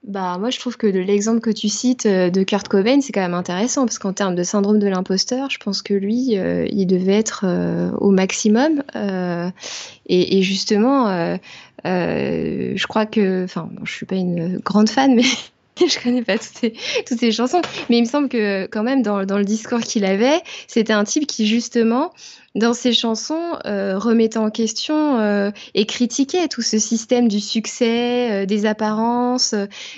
[0.07, 3.21] Bah, moi, je trouve que l'exemple que tu cites euh, de Kurt Cobain, c'est quand
[3.21, 6.87] même intéressant parce qu'en termes de syndrome de l'imposteur, je pense que lui, euh, il
[6.87, 8.85] devait être euh, au maximum.
[10.09, 11.37] Et, et, justement,
[11.85, 15.25] je crois que, enfin, je suis pas une grande fan, mais
[15.87, 17.61] je connais pas toutes ces, chansons,
[17.91, 21.27] mais il me semble que quand même dans, le discours qu'il avait, c'était un type
[21.27, 22.13] qui justement
[22.55, 28.31] dans ses chansons euh, remettait en question euh, et critiquait tout ce système du succès,
[28.31, 29.55] euh, des apparences,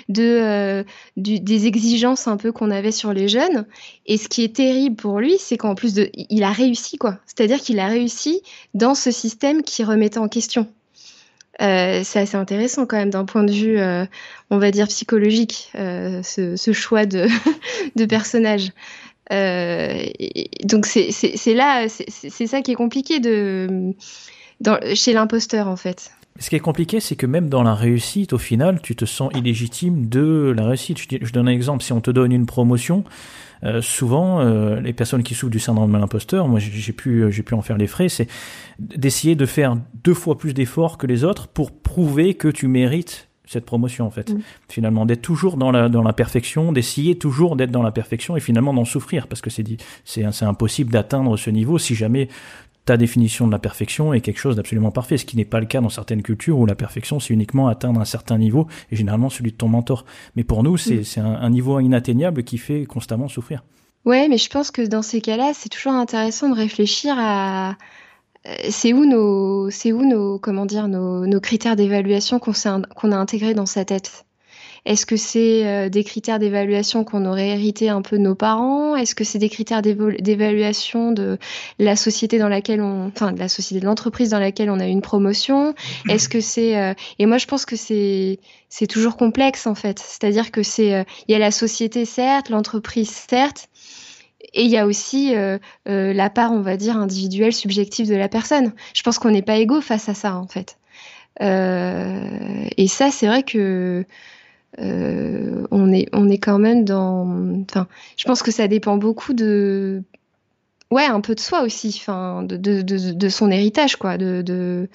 [0.09, 0.83] de
[1.15, 3.65] des exigences un peu qu'on avait sur les jeunes.
[4.05, 7.19] Et ce qui est terrible pour lui, c'est qu'en plus de, il a réussi quoi.
[7.25, 8.41] C'est-à-dire qu'il a réussi
[8.73, 10.67] dans ce système qui remettait en question.
[11.61, 14.05] Euh, c'est assez intéressant quand même d'un point de vue, euh,
[14.49, 17.27] on va dire, psychologique, euh, ce, choix de,
[17.95, 18.71] de personnage.
[20.63, 23.93] donc c'est là, c'est ça qui est compliqué de,
[24.93, 26.11] chez l'imposteur en fait.
[26.39, 29.29] Ce qui est compliqué, c'est que même dans la réussite, au final, tu te sens
[29.35, 30.97] illégitime de la réussite.
[30.97, 31.83] Je donne un exemple.
[31.83, 33.03] Si on te donne une promotion,
[33.63, 37.43] euh, souvent, euh, les personnes qui souffrent du syndrome de l'imposteur, moi j'ai pu, j'ai
[37.43, 38.27] pu en faire les frais, c'est
[38.79, 43.29] d'essayer de faire deux fois plus d'efforts que les autres pour prouver que tu mérites
[43.45, 44.31] cette promotion en fait.
[44.31, 44.41] Mm.
[44.69, 48.39] Finalement, d'être toujours dans la, dans la perfection, d'essayer toujours d'être dans la perfection et
[48.39, 49.65] finalement d'en souffrir parce que c'est
[50.05, 52.29] c'est impossible d'atteindre ce niveau si jamais
[52.85, 55.65] ta définition de la perfection est quelque chose d'absolument parfait, ce qui n'est pas le
[55.65, 59.29] cas dans certaines cultures où la perfection c'est uniquement atteindre un certain niveau et généralement
[59.29, 60.05] celui de ton mentor.
[60.35, 61.37] Mais pour nous, c'est mm.
[61.41, 63.63] un, niveau inatteignable qui fait constamment souffrir.
[64.05, 67.75] Ouais, mais je pense que dans ces cas-là, c'est toujours intéressant de réfléchir à
[68.47, 73.17] euh, c'est où nos, c'est où nos, comment dire, nos, nos critères d'évaluation qu'on a
[73.17, 74.25] intégrés dans sa tête?
[74.85, 78.95] Est-ce que c'est euh, des critères d'évaluation qu'on aurait hérité un peu de nos parents?
[78.95, 81.37] Est-ce que c'est des critères d'évaluation de
[81.79, 84.87] la société dans laquelle on, enfin de la société, de l'entreprise dans laquelle on a
[84.87, 85.73] eu une promotion?
[86.07, 88.39] Est-ce que c'est euh, et moi je pense que c'est
[88.69, 89.99] c'est toujours complexe en fait.
[89.99, 93.67] C'est-à-dire que c'est euh, il y a la société certes, l'entreprise certes,
[94.53, 95.35] et il y a aussi
[95.85, 98.71] la part, on va dire, individuelle, subjective de la personne.
[98.95, 100.77] Je pense qu'on n'est pas égaux face à ça, en fait.
[101.39, 104.05] et ça, c'est vrai que
[104.77, 107.63] euh, on, est, on est quand même dans.
[107.69, 110.03] Enfin, je pense que ça dépend beaucoup de.
[110.91, 114.17] Ouais, un peu de soi aussi, enfin, de, de, de, son héritage, quoi.
[114.17, 114.89] De, de...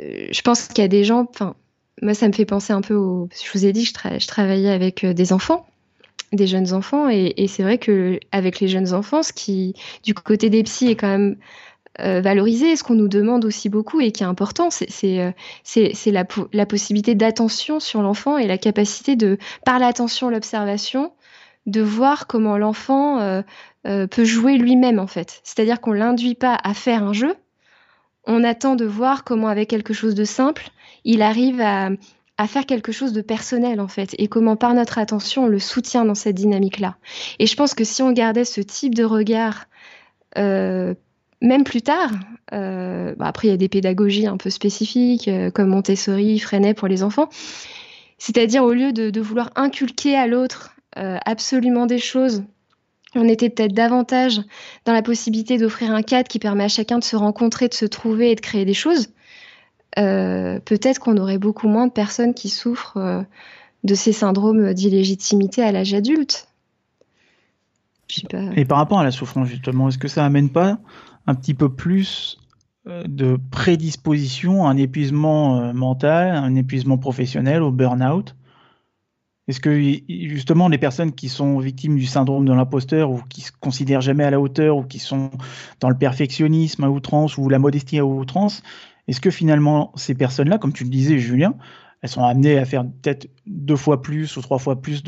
[0.00, 1.26] Euh, je pense qu'il y a des gens.
[1.30, 1.54] Enfin,
[2.02, 3.28] moi, ça me fait penser un peu au.
[3.32, 5.66] Je vous ai dit que je, je travaillais avec euh, des enfants
[6.32, 10.50] des jeunes enfants et, c'est vrai que avec les jeunes enfants ce qui du côté
[10.50, 11.36] des psys est quand même
[12.00, 12.76] euh, valoriser.
[12.76, 15.32] Ce qu'on nous demande aussi beaucoup et qui est important, c'est euh,
[16.06, 21.12] la, la, possibilité d'attention sur l'enfant et la capacité de, par l'attention, l'observation,
[21.66, 23.42] de voir comment l'enfant euh,
[24.06, 25.40] peut jouer lui-même en fait.
[25.44, 27.34] C'est-à-dire qu'on l'induit pas à faire un jeu,
[28.24, 30.68] on attend de voir comment avec quelque chose de simple,
[31.04, 31.90] il arrive à,
[32.38, 35.58] à faire quelque chose de personnel en fait et comment par notre attention on le
[35.58, 36.96] soutient dans cette dynamique là
[37.38, 39.66] et je pense que si on gardait ce type de regard
[40.38, 40.94] euh,
[41.40, 42.10] même plus tard,
[42.52, 46.74] euh, bah après il y a des pédagogies un peu spécifiques euh, comme Montessori, Freinet
[46.74, 47.28] pour les enfants,
[48.18, 52.42] c'est-à-dire au lieu de, vouloir inculquer à l'autre euh, absolument des choses,
[53.14, 54.40] on était peut-être davantage
[54.84, 57.86] dans la possibilité d'offrir un cadre qui permet à chacun de se rencontrer, de se
[57.86, 59.08] trouver et de créer des choses.
[59.96, 63.24] Peut-être qu'on aurait beaucoup moins de personnes qui souffrent
[63.82, 66.46] de ces syndromes d'illégitimité à l'âge adulte.
[68.56, 70.78] Et par rapport à la souffrance, justement, est-ce que ça amène pas
[71.28, 72.38] un petit peu plus
[72.88, 78.34] euh, de prédisposition à un épuisement mental, un épuisement professionnel, au burn-out.
[79.46, 83.52] Est-ce que justement les personnes qui sont victimes du syndrome de l'imposteur ou qui se
[83.60, 85.30] considèrent jamais à la hauteur ou qui sont
[85.80, 88.62] dans le perfectionnisme à outrance ou la modestie à outrance,
[89.06, 91.54] est-ce que finalement, ces personnes-là, comme tu le disais, Julien,
[92.02, 95.02] elles sont amenées à faire peut-être deux fois plus ou trois fois plus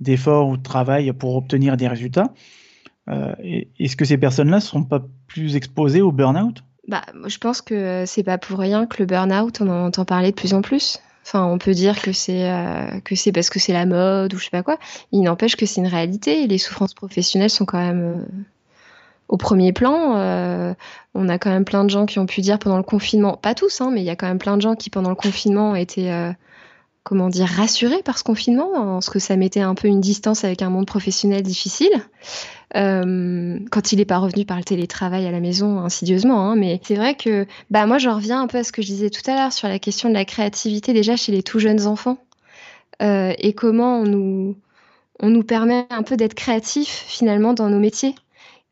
[0.00, 2.32] d'efforts ou de travail pour obtenir des résultats?
[3.08, 3.34] Euh,
[3.78, 6.62] Est-ce que ces personnes-là ne sont pas plus exposées au burn-out?
[6.88, 10.30] Bah, Je pense que c'est pas pour rien que le burn-out, on en entend parler
[10.30, 11.00] de plus en plus.
[11.26, 14.38] Enfin, on peut dire que c'est euh, que c'est parce que c'est la mode ou
[14.38, 14.78] je sais pas quoi.
[15.10, 16.46] Il n'empêche que c'est une réalité.
[16.46, 18.42] Les souffrances professionnelles sont quand même euh,
[19.28, 20.74] au premier plan.
[21.14, 23.54] On a quand même plein de gens qui ont pu dire pendant le confinement, pas
[23.54, 25.74] tous, hein, mais il y a quand même plein de gens qui pendant le confinement
[25.74, 26.32] euh,
[27.04, 30.62] comment dire, rassurés par ce confinement, parce que ça mettait un peu une distance avec
[30.62, 31.92] un monde professionnel difficile.
[32.76, 36.80] Euh, quand il n'est pas revenu par le télétravail à la maison insidieusement, hein, mais
[36.82, 39.22] c'est vrai que bah moi je reviens un peu à ce que je disais tout
[39.30, 42.18] à l'heure sur la question de la créativité déjà chez les tout jeunes enfants
[43.00, 44.56] et comment on nous
[45.20, 48.14] on nous permet un peu d'être créatifs finalement dans nos métiers.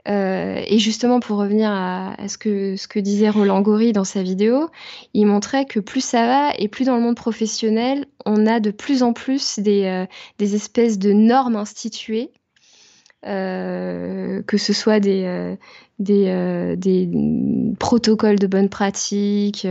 [0.08, 4.68] Euh, et justement, pour revenir à, ce, que, disait Roland Gori dans sa vidéo,
[5.14, 8.70] il montrait que plus ça va et plus dans le monde professionnel, on a de
[8.70, 10.06] plus en plus des, euh,
[10.38, 12.30] des espèces de normes instituées
[13.24, 15.54] euh, que ce soit des, euh,
[16.00, 17.08] des, euh, des,
[17.78, 19.64] protocoles de bonne pratique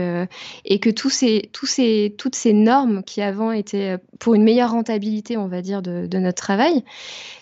[0.64, 4.70] et que tous ces, tous ces, toutes ces normes qui avant étaient pour une meilleure
[4.70, 6.82] rentabilité, on va dire, de, de, notre travail,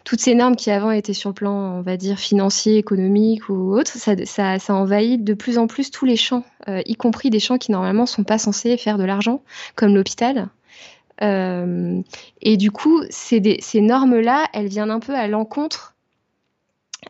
[0.04, 3.72] toutes ces normes qui avant étaient sur le plan, on va dire, financier, économique ou
[3.72, 7.40] autre, ça, ça, ça envahit de plus en plus tous les champs, y compris des
[7.40, 9.42] champs qui normalement sont pas censés faire de l'argent,
[9.76, 10.48] comme l'hôpital.
[11.20, 15.94] Et du coup, ces, ces normes-là, elles viennent un peu à l'encontre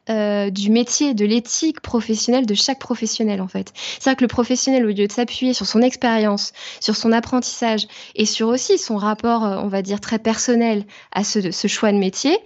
[0.09, 3.73] euh, du métier, de l'éthique professionnelle de chaque professionnel en fait.
[3.75, 8.25] C'est-à-dire que le professionnel, au lieu de s'appuyer sur son expérience, sur son apprentissage et
[8.25, 12.39] sur aussi son rapport, euh, on va dire, très personnel à ce, choix de métier,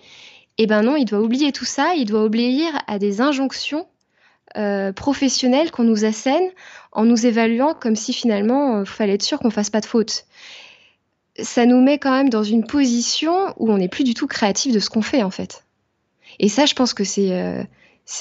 [0.59, 3.87] eh ben non, il doit oublier tout ça, il doit obéir à des injonctions
[4.57, 6.48] euh, professionnelles qu'on nous assène
[6.92, 9.87] en nous évaluant comme si finalement, il euh, fallait être sûr qu'on fasse pas de
[9.87, 10.26] faute.
[11.42, 14.72] Ça nous met quand même dans une position où on n'est plus du tout créatif
[14.72, 15.63] de ce qu'on fait en fait.
[16.38, 17.62] Et ça, je pense que c'est, euh,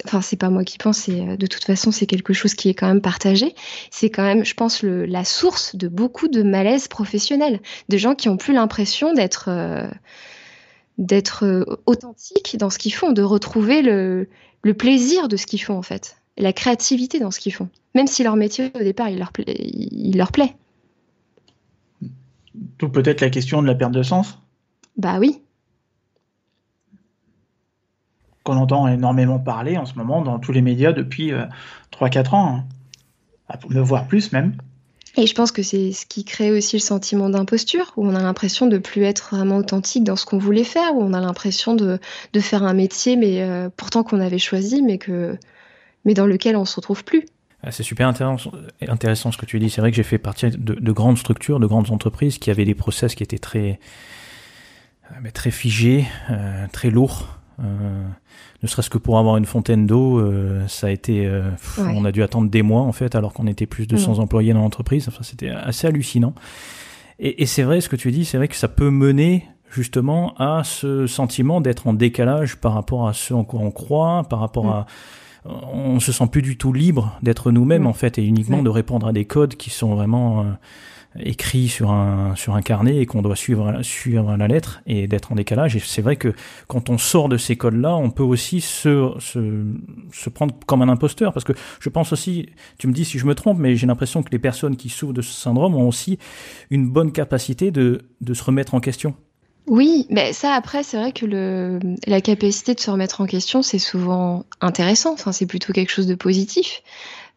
[0.06, 2.70] enfin, c'est pas moi qui pense, c'est euh, de toute façon, c'est quelque chose qui
[2.70, 3.54] est quand même partagé.
[3.92, 8.16] C'est quand même, je pense, le, la source de beaucoup de malaise professionnel, de gens
[8.16, 9.90] qui ont plus l'impression d'être euh,
[10.98, 14.30] d'être euh, authentiques dans ce qu'ils font, de retrouver le,
[14.62, 18.08] le plaisir de ce qu'ils font en fait, la créativité dans ce qu'ils font, même
[18.08, 19.46] si leur métier au départ il leur plaît.
[19.48, 20.56] Il leur plaît.
[22.78, 24.40] Tout peut-être la question de la perte de sens?
[24.98, 25.43] Bah oui
[28.44, 31.32] qu'on entend énormément parler en ce moment dans tous les médias depuis
[31.92, 32.64] 3-4 euh, ans,
[33.50, 33.58] hein.
[33.70, 34.56] me voir plus même.
[35.16, 38.22] Et je pense que c'est ce qui crée aussi le sentiment d'imposture, où on a
[38.22, 41.76] l'impression de plus être vraiment authentique dans ce qu'on voulait faire, où on a l'impression
[41.76, 42.00] de,
[42.34, 45.38] de, faire un métier, mais euh, pourtant qu'on avait choisi, mais que
[46.06, 47.26] mais dans lequel on se retrouve plus.
[47.62, 48.52] Ah, c'est super intéressant,
[48.88, 49.70] intéressant ce que tu dis.
[49.70, 52.66] C'est vrai que j'ai fait partie de, de, grandes structures, de grandes entreprises qui avaient
[52.66, 53.80] des process qui étaient très,
[55.12, 57.40] euh, très figés, euh, très lourds.
[57.60, 58.08] Euh,
[58.62, 61.94] ne serait-ce que pour avoir une fontaine d'eau, euh, ça a été, euh, ouais.
[61.96, 64.20] on a dû attendre des mois en fait, alors qu'on était plus de 100 mmh.
[64.20, 65.08] employés dans l'entreprise.
[65.08, 66.34] Enfin, c'était assez hallucinant.
[67.20, 70.36] Et, et c'est vrai ce que tu dis, c'est vrai que ça peut mener justement
[70.38, 74.40] à ce sentiment d'être en décalage par rapport à ce en quoi on croit, par
[74.40, 74.70] rapport mmh.
[74.70, 74.86] à
[75.46, 77.88] on se sent plus du tout libre d'être nous-mêmes mmh.
[77.88, 80.46] en fait et uniquement de répondre à des codes qui sont vraiment
[81.20, 85.32] écrit sur un, sur un carnet et qu'on doit suivre, suivre la lettre et d'être
[85.32, 85.76] en décalage.
[85.76, 86.34] Et c'est vrai que
[86.68, 89.66] quand on sort de ces codes-là, on peut aussi se, se,
[90.12, 91.34] se prendre comme un imposteur.
[91.34, 94.24] Parce que je pense aussi, tu me dis si je me trompe, mais j'ai l'impression
[94.24, 96.18] que les personnes qui souffrent de ce syndrome ont aussi
[96.70, 99.16] une bonne capacité de, de se remettre en question.
[99.68, 103.62] Oui, mais ça après, c'est vrai que le, la capacité de se remettre en question,
[103.62, 105.14] c'est souvent intéressant.
[105.14, 106.82] Enfin, c'est plutôt quelque chose de positif.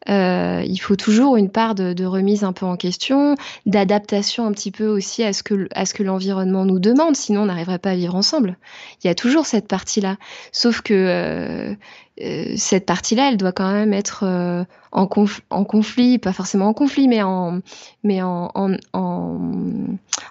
[0.08, 3.34] Euh, il faut toujours une part de, remise un peu en question,
[3.66, 7.42] d'adaptation un petit peu aussi à ce que, à ce que l'environnement nous demande, sinon
[7.42, 8.56] on n'arriverait pas à vivre ensemble.
[9.02, 10.16] Il y a toujours cette partie-là.
[10.52, 11.74] Sauf que euh,
[12.18, 15.06] cette partie-là, elle doit quand même être euh, en,
[15.50, 17.60] en, conflit, pas forcément en conflit, mais en,
[18.04, 19.38] mais en, en,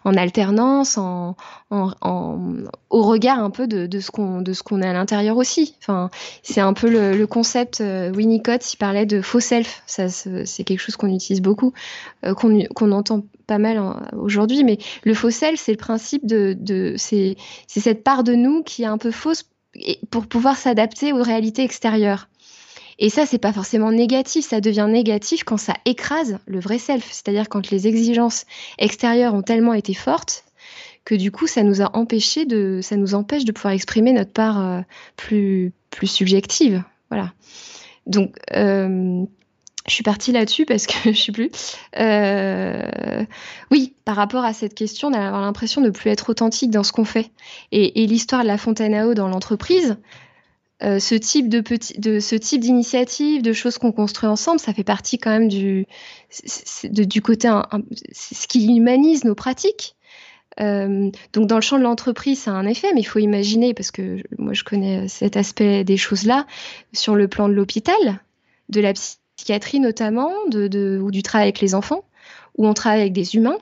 [0.04, 1.36] en alternance, en,
[1.70, 5.76] au regard un peu de, de ce qu'on qu'on est à l'intérieur aussi.
[5.80, 6.10] Enfin,
[6.42, 7.82] c'est un peu le, le concept.
[7.82, 9.84] Euh, Winnicott, il parlait de faux self.
[9.86, 11.74] C'est quelque chose qu'on utilise beaucoup,
[12.26, 13.80] euh, qu'on entend pas mal
[14.14, 14.64] aujourd'hui.
[14.64, 18.82] Mais le faux self, c'est le principe de, de c'est cette part de nous qui
[18.82, 19.44] est un peu fausse
[20.10, 22.28] pour pouvoir s'adapter aux réalités extérieures.
[22.98, 27.06] Et ça, c'est pas forcément négatif, ça devient négatif quand ça écrase le vrai self,
[27.12, 28.46] c'est-à-dire quand les exigences
[28.78, 30.46] extérieures ont tellement été fortes
[31.04, 34.32] que du coup, ça nous a empêché de, ça nous empêche de pouvoir exprimer notre
[34.32, 34.82] part euh,
[35.16, 36.84] plus, plus subjective.
[37.12, 37.32] Voilà.
[38.08, 39.24] Donc, euh,
[39.88, 41.52] je suis partie là-dessus parce que je sais plus.
[42.00, 43.24] Euh,
[43.72, 46.92] oui, par rapport à cette question, d'avoir l'impression de ne plus être authentique dans ce
[46.92, 47.32] qu'on fait.
[47.72, 49.98] Et, l'histoire de la fontaine à eau dans l'entreprise,
[50.84, 55.32] euh, ce type de de d'initiative, de choses qu'on construit ensemble, ça fait partie quand
[55.32, 55.88] même du,
[56.84, 57.50] du côté,
[58.12, 59.96] ce qui humanise nos pratiques.
[60.62, 63.74] Euh, donc dans le champ de l'entreprise, ça a un effet, mais il faut imaginer,
[63.74, 66.46] parce que moi je connais cet aspect des choses-là,
[66.94, 68.22] sur le plan de l'hôpital,
[68.70, 68.94] de la
[69.36, 72.04] psychiatrie notamment, ou du travail avec les enfants,
[72.58, 73.58] où on travaille avec des humains,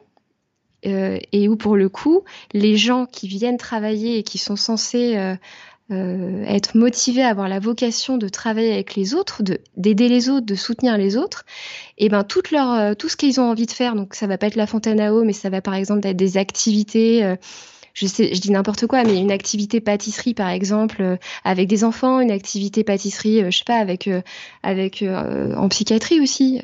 [0.86, 5.16] euh, et où pour le coup, les gens qui viennent travailler et qui sont censés
[5.16, 5.36] euh,
[5.92, 9.42] euh, être motivés, avoir la vocation de travailler avec les autres,
[9.78, 11.46] d'aider les autres, de soutenir les autres,
[11.98, 14.48] et ben toute leur, tout ce qu'ils ont envie de faire, donc ça va pas
[14.48, 17.36] être la fontaine à eau, mais ça va par exemple être des activités
[17.94, 21.84] je sais, je dis n'importe quoi, mais une activité pâtisserie par exemple euh, avec des
[21.84, 24.22] enfants, une activité pâtisserie, euh, je sais pas, avec euh,
[24.64, 26.62] avec en psychiatrie aussi,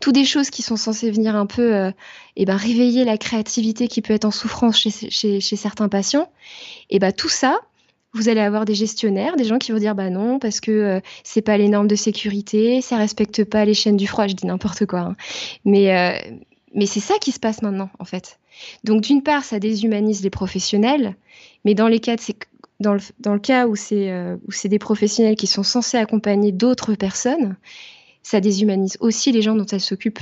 [0.00, 1.92] toutes des choses qui sont censées venir un peu et
[2.36, 6.30] eh ben réveiller la créativité qui peut être en souffrance chez, chez, chez certains patients.
[6.90, 7.60] Et ben tout ça,
[8.12, 11.42] vous allez avoir des gestionnaires, des gens qui vont dire bah non parce que c'est
[11.42, 14.86] pas les normes de sécurité, ça respecte pas les chaînes du froid, je dis n'importe
[14.86, 15.00] quoi.
[15.00, 15.16] Hein.
[15.64, 16.36] Mais
[16.74, 18.38] mais c'est ça qui se passe maintenant en fait.
[18.84, 21.16] Donc d'une part, ça déshumanise les professionnels,
[21.64, 26.52] mais dans le, cas où c'est euh, où c'est des professionnels qui sont censés accompagner
[26.52, 27.56] d'autres personnes,
[28.22, 30.20] ça déshumanise aussi les gens dont elles s'occupent.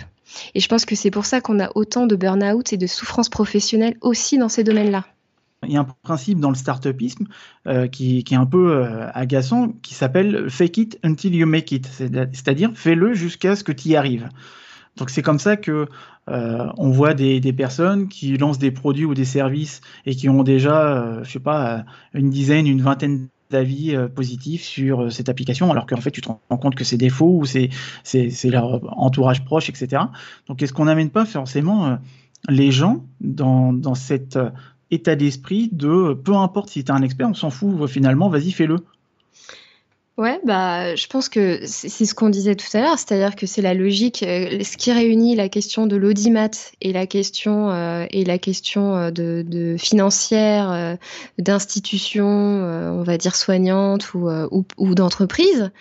[0.55, 3.29] Et je pense que c'est pour ça qu'on a autant de burn-out et de souffrance
[3.29, 5.05] professionnelle aussi dans ces domaines-là.
[5.67, 7.27] Il y a un principe dans le start-upisme
[7.67, 11.73] euh, qui, qui, est un peu euh, agaçant qui s'appelle fake it until you make
[11.73, 14.29] it, c'est-à-dire fais-le jusqu'à ce que tu y arrives.
[14.97, 15.87] Donc c'est comme ça que
[16.31, 20.29] euh, on voit des, des, personnes qui lancent des produits ou des services et qui
[20.29, 25.11] ont déjà, euh, je sais pas, une dizaine, une vingtaine d'avis euh, positifs sur euh,
[25.11, 27.71] cette application, alors qu'en fait tu te rends compte que c'est des faux ou c'est
[28.45, 30.03] leur entourage proche, etc.
[30.49, 31.97] Donc est-ce qu'on n'amène pas forcément euh,
[32.49, 34.39] les gens dans, dans cet
[34.91, 38.51] état d'esprit de peu importe si tu es un expert, on s'en fout finalement, vas-y
[38.51, 38.77] fais-le.
[40.17, 43.63] Ouais, bah, je pense que c'est ce qu'on disait tout à l'heure, c'est-à-dire que c'est
[43.63, 46.51] la logique, euh, ce qui réunit la question de l'audimat
[46.81, 50.97] et la question euh, et la question euh, de, de financière
[51.39, 55.73] d'institutions, on va dire soignantes ou, ou, ou d'entreprises,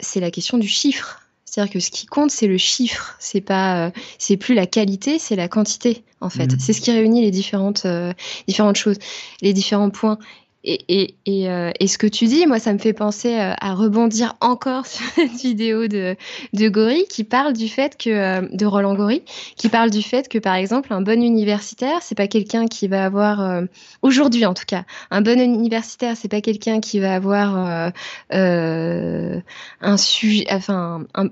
[0.00, 1.20] c'est la question du chiffre.
[1.44, 3.16] C'est-à-dire que ce qui compte, c'est le chiffre.
[3.18, 6.54] C'est pas, c'est plus la qualité, c'est la quantité en fait.
[6.54, 6.58] Mmh.
[6.58, 7.86] C'est ce qui réunit les différentes,
[8.48, 8.98] différentes choses,
[9.42, 10.18] les différents points.
[10.62, 13.54] Et, et, et, euh, et, ce que tu dis, moi, ça me fait penser euh,
[13.58, 16.16] à rebondir encore sur cette vidéo de,
[16.52, 19.22] de Gori qui parle du fait que, euh, de Roland Gori,
[19.56, 23.06] qui parle du fait que, par exemple, un bon universitaire, c'est pas quelqu'un qui va
[23.06, 23.62] avoir,
[24.02, 27.92] aujourd'hui en tout cas, un bon universitaire, c'est pas quelqu'un qui va avoir
[28.30, 31.28] un sujet, enfin, un,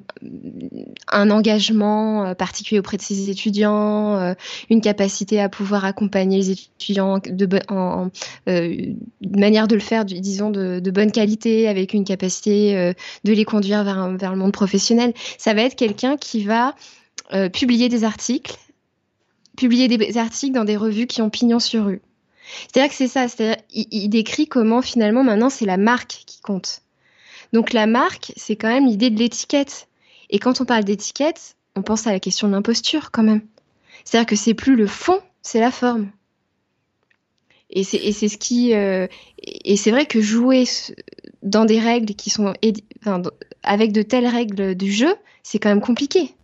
[1.09, 4.35] un engagement particulier auprès de ses étudiants,
[4.71, 8.11] une capacité à pouvoir accompagner les étudiants de, en, en
[9.21, 12.93] manière de le faire, disons, de, bonne qualité, avec une capacité euh,
[13.25, 15.13] de les conduire vers, vers, le monde professionnel.
[15.39, 16.75] Ça va être quelqu'un qui va
[17.35, 18.57] euh, publier des articles,
[19.57, 22.01] publier des articles dans des revues qui ont pignon sur rue.
[22.63, 26.83] C'est-à-dire que c'est ça, c'est-à-dire il, décrit comment finalement maintenant c'est la marque qui compte.
[27.53, 29.89] Donc la marque, c'est quand même l'idée de l'étiquette.
[30.31, 33.43] Et quand on parle d'étiquette, on pense à la question de l'imposture quand même.
[34.05, 36.11] C'est-à-dire que c'est plus le fond, c'est la forme.
[37.71, 38.75] Et c'est ce qui.
[38.75, 39.07] Euh,
[39.43, 40.65] et c'est vrai que jouer
[41.43, 42.55] dans des règles qui sont
[43.63, 46.35] avec de telles règles du jeu, c'est quand même compliqué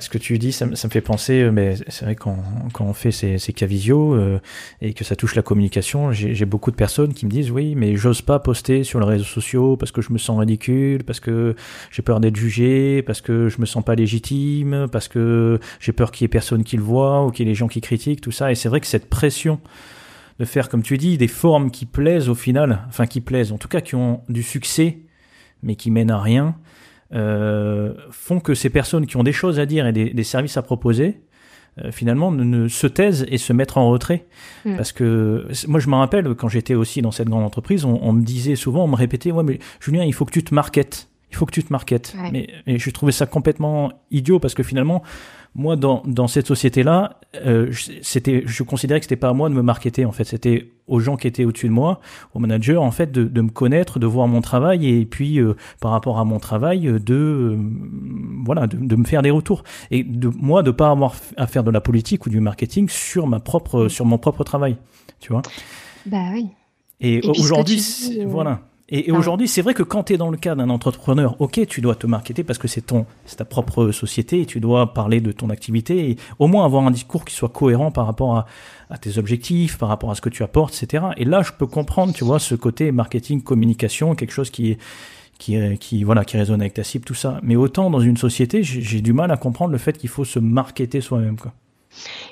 [0.00, 2.38] ce que tu dis, ça, me fait penser, euh, mais c'est vrai quand,
[2.72, 4.40] quand on fait ces, ces cas visio euh,
[4.80, 7.96] et que ça touche la communication, j'ai beaucoup de personnes qui me disent oui, mais
[7.96, 11.54] j'ose pas poster sur les réseaux sociaux parce que je me sens ridicule, parce que
[11.90, 16.12] j'ai peur d'être jugé, parce que je me sens pas légitime, parce que j'ai peur
[16.12, 18.20] qu'il y ait personne qui le voit ou qu'il y ait les gens qui critiquent,
[18.20, 18.52] tout ça.
[18.52, 19.60] Et c'est vrai que cette pression
[20.38, 23.58] de faire, comme tu dis, des formes qui plaisent au final, enfin qui plaisent, en
[23.58, 24.98] tout cas qui ont du succès,
[25.62, 26.56] mais qui mènent à rien,
[27.14, 30.62] euh, font que ces personnes qui ont des choses à dire et des, services à
[30.62, 31.20] proposer,
[31.78, 34.26] euh, finalement, ne, se taisent et se mettent en retrait.
[34.64, 34.76] Mm.
[34.76, 38.22] Parce que moi, je me rappelle, quand j'étais aussi dans cette grande entreprise, on, me
[38.22, 41.08] disait souvent, on me répétait, ouais, mais Julien, il faut que tu te marketes.
[41.32, 42.14] Il faut que tu te marketes.
[42.30, 45.02] Mais, mais je trouvais ça complètement idiot parce que finalement,
[45.54, 49.54] moi, dans, dans cette société-là, euh, c'était, je considérais que c'était pas à moi de
[49.54, 50.04] me marketer.
[50.04, 52.00] En fait, c'était aux gens qui étaient au-dessus de moi,
[52.34, 55.54] aux managers, en fait, de, de, me connaître, de voir mon travail et puis euh,
[55.80, 57.58] par rapport à mon travail, euh, de euh,
[58.44, 61.64] voilà, de, de, me faire des retours et de moi de pas avoir à faire
[61.64, 64.76] de la politique ou du marketing sur ma propre, sur mon propre travail,
[65.20, 65.42] tu vois.
[66.06, 66.48] Bah oui.
[67.00, 67.82] Et, aujourd'hui,
[68.26, 68.60] voilà.
[68.94, 69.14] Et, ah.
[69.14, 71.94] aujourd'hui, c'est vrai que quand tu es dans le cas d'un entrepreneur, ok, tu dois
[71.94, 75.32] te marketer parce que c'est ton, c'est ta propre société et tu dois parler de
[75.32, 78.46] ton activité et au moins avoir un discours qui soit cohérent par rapport à,
[78.90, 81.06] à tes objectifs, par rapport à ce que tu apportes, etc.
[81.16, 84.78] Et là, je peux comprendre, tu vois, ce côté marketing, communication, quelque chose qui est,
[85.38, 87.40] qui, qui, voilà, qui résonne avec ta cible, tout ça.
[87.42, 90.38] Mais autant dans une société, j'ai du mal à comprendre le fait qu'il faut se
[90.38, 91.52] marketer soi-même, quoi.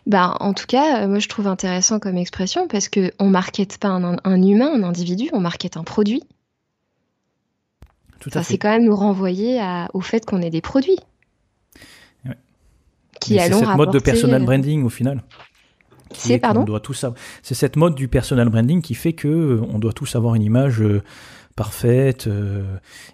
[0.06, 3.76] Bah, en tout cas, euh, moi je trouve intéressant comme expression parce que on markete
[3.76, 6.22] pas un, un humain, un individu, on markete un produit
[8.43, 9.61] c'est quand même nous renvoyer
[9.95, 10.99] au fait qu'on est des produits.
[13.21, 15.23] Qui c'est cette mode de personal euh, branding au final.
[16.12, 16.64] C'est pardon.
[16.64, 20.16] Doit tout C'est cette mode du personal branding qui fait que euh, on doit tous
[20.16, 21.03] avoir une image euh,
[21.55, 22.29] parfaite.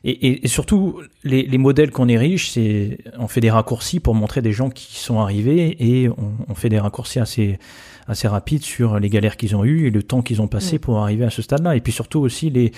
[0.05, 4.71] et, surtout, les, modèles qu'on érige, c'est on fait des raccourcis pour montrer des gens
[4.71, 6.09] qui sont arrivés et
[6.49, 7.59] on, fait des raccourcis assez
[8.07, 10.99] assez rapides sur les galères qu'ils ont eues et le temps qu'ils ont passé pour
[10.99, 11.75] arriver à ce stade-là.
[11.75, 12.71] Et puis surtout aussi les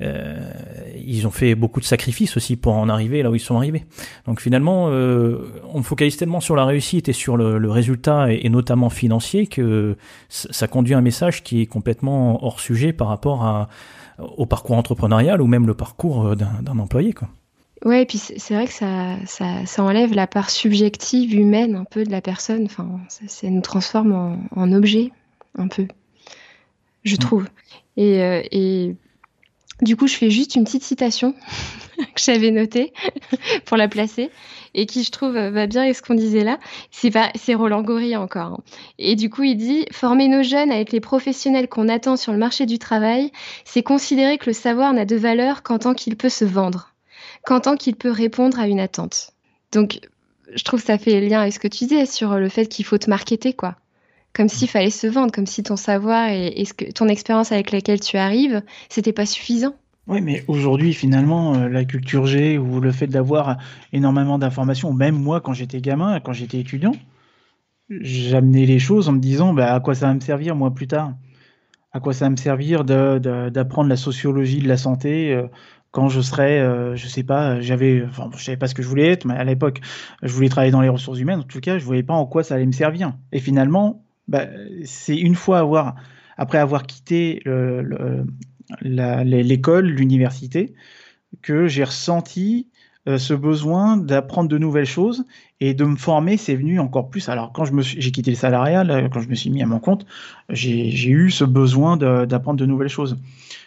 [0.00, 0.50] euh,
[0.96, 3.84] ils ont fait beaucoup de sacrifices aussi pour en arriver là où ils sont arrivés.
[4.26, 5.38] Donc finalement, euh,
[5.72, 9.96] on focalise tellement sur la réussite et sur le, résultat, et, notamment financier, que
[10.28, 13.68] ça conduit à un message qui est complètement hors sujet par rapport à,
[14.18, 17.12] au parcours entrepreneurial ou même le parcours euh, d'un employé.
[17.12, 17.28] Quoi.
[17.84, 21.84] Ouais, et puis c'est vrai que ça, ça, ça, enlève la part subjective, humaine un
[21.84, 22.64] peu de la personne.
[22.64, 25.10] Enfin, ça, nous transforme en, en, objet,
[25.58, 25.86] un peu,
[27.02, 27.18] je mm.
[27.18, 27.46] trouve.
[27.96, 28.18] Et,
[28.50, 28.96] et
[29.82, 31.34] du coup, je fais juste une petite citation
[31.98, 32.92] que j'avais notée
[33.64, 34.30] pour la placer
[34.74, 36.58] et qui, je trouve, va bien avec ce qu'on disait là.
[36.90, 38.52] C'est Roland Gori encore.
[38.52, 38.62] Hein.
[38.98, 42.32] Et du coup, il dit former nos jeunes à être les professionnels qu'on attend sur
[42.32, 43.30] le marché du travail,
[43.64, 46.92] c'est considérer que le savoir n'a de valeur qu'en tant qu'il peut se vendre,
[47.44, 49.30] qu'en tant qu'il peut répondre à une attente.
[49.72, 50.00] Donc,
[50.52, 52.84] je trouve que ça fait lien avec ce que tu disais sur le fait qu'il
[52.84, 53.76] faut te marketer, quoi
[54.34, 56.64] comme s'il fallait se vendre, comme si ton savoir et,
[56.94, 59.74] ton expérience avec laquelle tu arrives, c'était pas suffisant.
[60.06, 63.56] Oui, mais aujourd'hui, finalement, euh, la culture G ou le fait d'avoir
[63.92, 66.92] énormément d'informations, même moi, quand j'étais gamin, quand j'étais étudiant,
[67.88, 70.88] j'amenais les choses en me disant bah, à quoi ça va me servir, moi, plus
[70.88, 71.14] tard?
[71.92, 75.46] À quoi ça va me servir d'apprendre la sociologie de la santé euh,
[75.92, 78.88] quand je serai, euh, je sais pas, j'avais, enfin, je savais pas ce que je
[78.88, 79.80] voulais être, mais à l'époque,
[80.24, 81.38] je voulais travailler dans les ressources humaines.
[81.38, 83.14] En tout cas, je voyais pas en quoi ça allait me servir.
[83.30, 84.46] Et finalement, bah,
[84.84, 85.94] c'est une fois
[86.36, 87.42] après avoir quitté
[88.82, 90.74] l'école, l'université,
[91.42, 92.68] que j'ai ressenti
[93.06, 95.26] euh, ce besoin d'apprendre de nouvelles choses
[95.60, 97.28] et de me former, c'est venu encore plus.
[97.28, 100.06] Alors quand j'ai quitté le salarial, euh, quand je me suis mis à mon compte,
[100.48, 103.18] j'ai eu ce besoin d'apprendre de, nouvelles choses.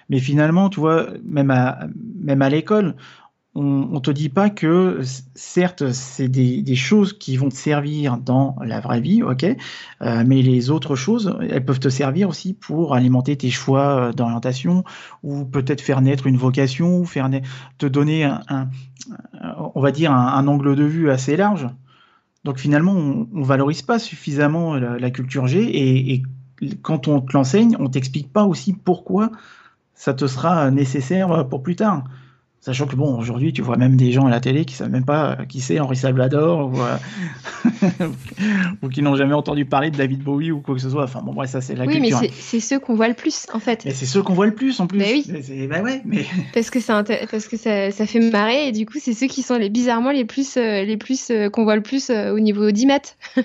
[0.10, 2.95] Mais finalement, tu vois, même à l'école,
[3.58, 5.01] on, ne te dit pas que
[5.34, 9.45] certes c'est des, choses qui vont te servir dans la vraie vie, ok,
[10.01, 14.14] euh, mais les autres choses, elles peuvent te servir aussi pour alimenter tes choix euh,
[14.14, 14.84] d'orientation
[15.24, 17.30] ou peut-être faire naître une vocation ou faire
[17.80, 18.70] te donner un,
[19.74, 21.68] on va dire un, angle de vue assez large.
[22.43, 26.24] Donc finalement, on, on valorise pas suffisamment la, culture G et, et
[26.84, 29.32] quand on te l'enseigne, on t'explique pas aussi pourquoi
[29.95, 32.03] ça te sera nécessaire pour plus tard.
[32.60, 35.05] Sachant que bon, aujourd'hui, tu vois même des gens à la télé qui savent même
[35.05, 38.08] pas qui c'est Henri Salvador ou, euh,
[38.82, 41.03] ou qui n'ont jamais entendu parler de David Bowie ou quoi que ce soit.
[41.03, 42.18] Enfin bon, bref, ça c'est la oui, culture.
[42.20, 43.86] Oui, mais c'est ceux qu'on voit le plus en fait.
[43.86, 44.97] Et c'est ceux qu'on voit le plus en plus.
[44.97, 45.68] Bah oui.
[45.70, 48.97] Bah ouais, mais parce que ça parce que ça, ça, fait marrer et du coup
[48.99, 51.84] c'est ceux qui sont les bizarrement les plus euh, les plus euh, qu'on voit le
[51.84, 52.99] plus au niveau d'IMAT.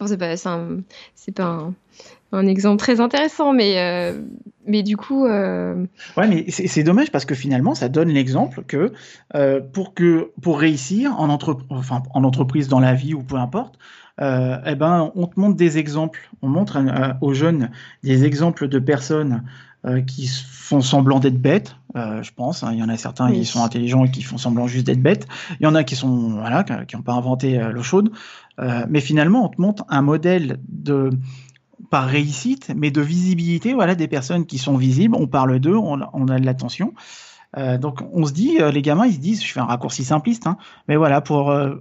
[0.00, 1.74] bon, c'est pas c'est pas un,
[2.32, 4.12] un, exemple très intéressant, mais
[4.66, 5.26] mais du coup.
[5.26, 5.86] Euh...
[6.16, 8.92] Ouais, mais c'est dommage parce que finalement, ça donne l'exemple que,
[9.34, 11.58] euh, pour que pour réussir en, entre...
[11.70, 13.78] enfin, en entreprise, dans la vie ou peu importe,
[14.20, 16.30] euh, eh ben, on te montre des exemples.
[16.42, 16.80] On montre
[17.20, 17.70] aux jeunes
[18.02, 19.44] des exemples de personnes
[20.06, 22.62] qui font semblant d'être bêtes, je pense.
[22.62, 22.70] Hein.
[22.72, 25.26] Il y en a certains qui sont intelligents et qui font semblant juste d'être bêtes.
[25.58, 28.12] Il y en a qui sont voilà, qui n'ont pas inventé l'eau chaude.
[28.88, 31.10] mais finalement, on te montre un modèle de
[31.92, 36.00] par réussite, mais de visibilité, voilà, des personnes qui sont visibles, on parle d'eux, on,
[36.00, 36.94] a de l'attention.
[37.58, 40.02] Euh, donc on se dit, euh, les gamins, ils se disent, je fais un raccourci
[40.02, 40.56] simpliste, hein,
[40.88, 41.74] mais voilà, pour, euh,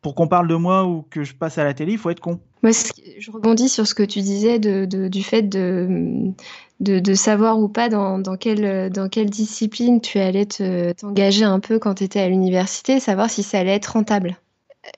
[0.00, 2.18] pour qu'on parle de moi ou que je passe à la télé, il faut être
[2.18, 2.40] con.
[2.64, 2.72] Moi,
[3.20, 6.32] je rebondis sur ce que tu disais du fait de,
[6.80, 11.78] de, savoir ou pas dans, dans, quelle, dans quelle discipline tu allais t'engager un peu
[11.78, 14.36] quand tu étais à l'université, savoir si ça allait être rentable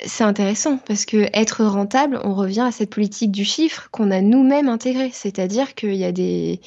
[0.05, 4.20] c'est intéressant parce que être rentable, on revient à cette politique du chiffre qu'on a
[4.20, 5.11] nous-mêmes intégrée.
[5.12, 6.61] C'est-à-dire qu'il y, a des,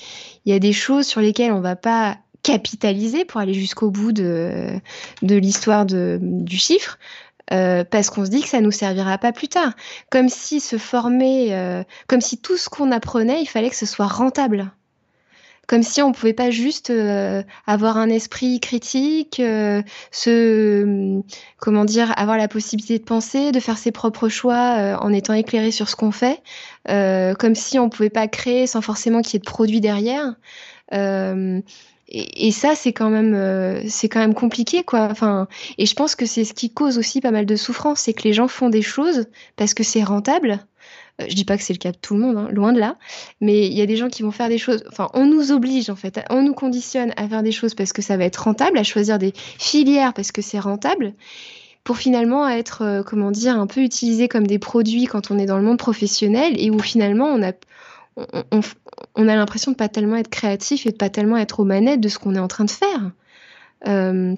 [0.46, 4.12] il y a des choses sur lesquelles on va pas capitaliser pour aller jusqu'au bout
[4.12, 4.80] de,
[5.24, 7.00] de l'histoire du chiffre.
[7.54, 9.72] Euh, parce qu'on se dit que ça nous servira pas plus tard.
[10.10, 13.86] Comme si se former, euh, comme si tout ce qu'on apprenait, il fallait que ce
[13.86, 14.72] soit rentable
[15.68, 21.22] comme si on pouvait pas juste euh, avoir un esprit critique, euh, se,
[21.58, 25.34] comment dire, avoir la possibilité de penser, de faire ses propres choix euh, en étant
[25.34, 26.42] éclairé sur ce qu'on fait,
[26.88, 30.36] comme si on pouvait pas créer sans forcément qu'il y ait de produits derrière.
[32.10, 35.10] Et, ça, c'est quand même, c'est quand même compliqué, quoi.
[35.12, 38.14] Enfin, et je pense que c'est ce qui cause aussi pas mal de souffrance, c'est
[38.14, 39.26] que les gens font des choses
[39.58, 40.60] parce que c'est rentable,
[41.20, 42.98] je dis pas que c'est le cas de tout le monde, hein, loin de là,
[43.42, 44.84] mais il y a des gens qui vont faire des choses.
[44.90, 48.02] Enfin, on nous oblige en fait, on nous conditionne à faire des choses parce que
[48.02, 51.14] ça va être rentable, à choisir des filières parce que c'est rentable,
[51.84, 55.46] pour finalement être, euh, comment dire, un peu utilisé comme des produits quand on est
[55.46, 57.54] dans le monde professionnel et où finalement on a
[59.16, 62.02] on, a l'impression de pas tellement être créatif et de pas tellement être aux manettes
[62.02, 63.12] de ce qu'on est en train de faire.
[63.86, 64.36] Euh,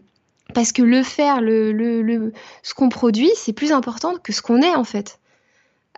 [0.53, 4.41] parce que le faire, le, le, le ce qu'on produit, c'est plus important que ce
[4.41, 5.19] qu'on est en fait.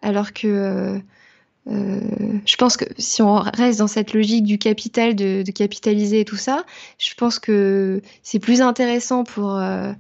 [0.02, 1.00] Alors que euh,
[1.68, 2.00] euh,
[2.46, 6.38] je pense que si on reste dans cette logique du capital, de, capitaliser et tout
[6.38, 6.66] ça,
[6.98, 9.94] je pense que c'est plus intéressant pour, euh,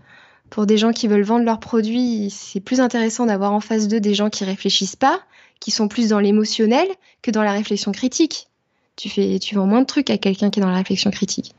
[0.49, 3.99] pour des gens qui veulent vendre leurs produits, c'est plus intéressant d'avoir en face d'eux
[3.99, 5.19] des gens qui réfléchissent pas,
[5.59, 6.87] qui sont plus dans l'émotionnel
[7.21, 8.47] que dans la réflexion critique.
[8.95, 11.53] Tu, fais, tu vends moins de trucs à quelqu'un qui est dans la réflexion critique.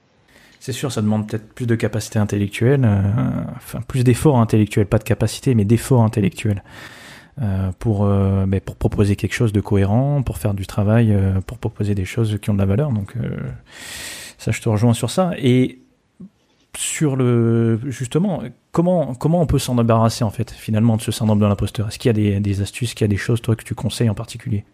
[0.58, 2.88] C'est sûr, ça demande peut-être plus de capacité intellectuelle,
[3.56, 6.62] enfin plus d'efforts intellectuels, pas de capacité, mais d'efforts intellectuels.
[7.40, 11.56] Euh, pour, euh, pour proposer quelque chose de cohérent, pour faire du travail, euh, pour
[11.56, 12.92] proposer des choses qui ont de la valeur.
[12.92, 13.14] Donc
[14.36, 15.30] ça, je te rejoins sur ça.
[15.38, 15.78] Et
[16.76, 21.38] sur le justement, comment comment on peut s'en débarrasser en fait finalement de ce syndrome
[21.38, 21.88] de l'imposteur?
[21.88, 23.74] Est-ce qu'il y a des, des astuces, qu'il y a des choses toi que tu
[23.74, 24.64] conseilles en particulier?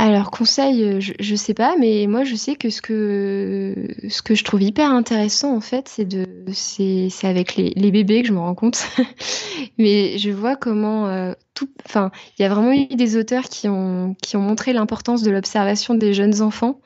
[0.00, 3.74] Alors conseil, euh, je, je sais pas, mais moi je sais que ce que
[4.08, 8.22] ce que je trouve hyper intéressant en fait, c'est de c'est avec les, les bébés
[8.22, 8.86] que je me rends compte.
[9.78, 13.68] mais je vois comment euh, tout, enfin il y a vraiment eu des auteurs qui
[13.68, 16.80] ont qui ont montré l'importance de l'observation des jeunes enfants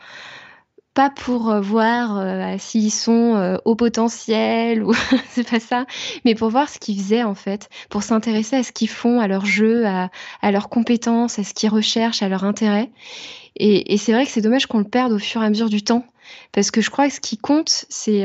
[0.94, 4.92] pas pour euh, voir euh, s'ils sont euh, au potentiel ou
[5.30, 5.86] c'est pas ça,
[6.24, 9.26] mais pour voir ce qu'ils faisaient en fait, pour s'intéresser à ce qu'ils font, à
[9.26, 10.10] leur jeu, à,
[10.50, 12.90] leurs compétences, à ce qu'ils recherchent, à leur intérêt.
[13.56, 15.82] Et, c'est vrai que c'est dommage qu'on le perde au fur et à mesure du
[15.82, 16.06] temps,
[16.52, 18.22] parce que je crois que ce qui compte, c'est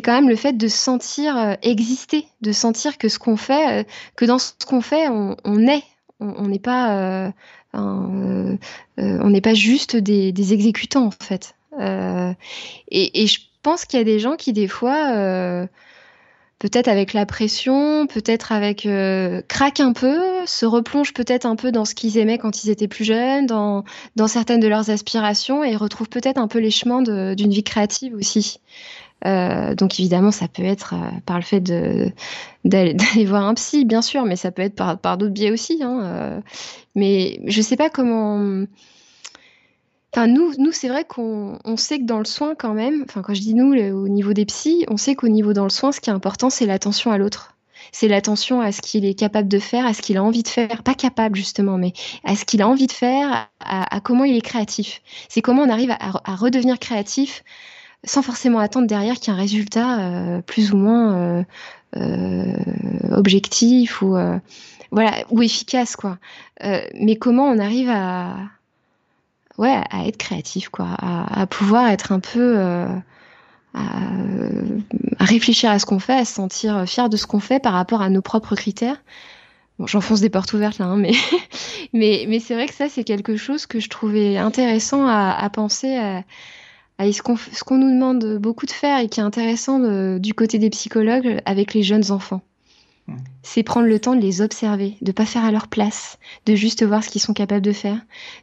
[0.00, 4.38] quand même le fait de sentir exister, de sentir que ce qu'on fait, que dans
[4.38, 5.82] ce qu'on fait, on, est,
[6.20, 7.32] on n'est pas
[7.74, 8.56] euh,
[8.96, 11.54] on n'est pas juste des, exécutants en fait.
[11.78, 12.32] Euh,
[12.90, 15.68] et, je pense qu'il y a des gens qui des fois
[16.58, 18.88] peut-être avec la pression, peut-être avec
[19.48, 22.88] craquent un peu, se replongent peut-être un peu dans ce qu'ils aimaient quand ils étaient
[22.88, 23.84] plus jeunes, dans
[24.26, 28.60] certaines de leurs aspirations et retrouvent peut-être un peu les chemins d'une vie créative aussi.
[29.26, 31.60] Euh, donc évidemment, ça peut être euh, par le fait
[32.64, 35.82] d'aller voir un psy, bien sûr, mais ça peut être par, d'autres biais aussi.
[35.82, 36.40] Hein, euh.
[36.94, 38.64] mais je sais pas comment.
[40.12, 43.34] Enfin, nous, c'est vrai qu'on on sait que dans le soin, quand même, enfin, quand
[43.34, 46.00] je dis nous, au niveau des psys, on sait qu'au niveau dans le soin, ce
[46.00, 47.54] qui est important, c'est l'attention à l'autre.
[47.92, 50.48] C'est l'attention à ce qu'il est capable de faire, à ce qu'il a envie de
[50.48, 50.82] faire.
[50.82, 51.92] Pas capable, justement, mais
[52.24, 55.00] à ce qu'il a envie de faire, à, comment il est créatif.
[55.28, 57.44] C'est comment on arrive à redevenir créatif
[58.04, 61.44] sans forcément attendre derrière qu'il y ait un résultat euh, plus ou moins euh,
[61.96, 62.52] euh,
[63.10, 64.16] objectif ou
[64.90, 66.18] voilà ou efficace quoi.
[66.62, 68.36] mais comment on arrive à
[69.58, 73.02] ouais à être créatif quoi, à, pouvoir être un peu à,
[75.20, 78.02] réfléchir à ce qu'on fait, à se sentir fier de ce qu'on fait par rapport
[78.02, 79.00] à nos propres critères.
[79.84, 81.12] j'enfonce des portes ouvertes là, hein, mais,
[81.92, 85.96] mais, mais c'est vrai que ça, c'est quelque chose que je trouvais intéressant à, penser
[85.96, 86.24] à,
[87.12, 87.22] ce
[87.64, 91.74] qu'on nous demande beaucoup de faire et qui est intéressant du côté des psychologues avec
[91.74, 92.42] les jeunes enfants.
[93.06, 93.16] Mmh.
[93.42, 96.84] C'est prendre le temps de les observer, de pas faire à leur place, de juste
[96.84, 97.98] voir ce qu'ils sont capables de faire,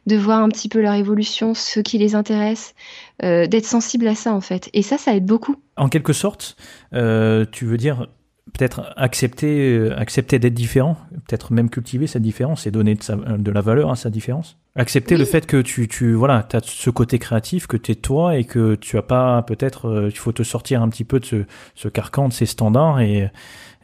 [0.06, 2.74] de voir un petit peu leur évolution, ce qui les intéresse,
[3.22, 4.68] euh, d'être sensible à ça en fait.
[4.72, 5.56] Et ça, ça aide beaucoup.
[5.76, 6.56] En quelque sorte,
[6.94, 8.08] euh, tu veux dire
[8.52, 10.96] peut-être accepter, euh, accepter d'être différent,
[11.26, 14.56] peut-être même cultiver cette différence et donner de, la valeur à sa différence.
[14.76, 18.36] Accepter le fait que tu, tu voilà, as ce côté créatif, que tu es toi
[18.36, 21.24] et que tu as pas peut-être, euh, il faut te sortir un petit peu de
[21.24, 21.36] ce,
[21.74, 23.30] ce carcan, de ces standards et,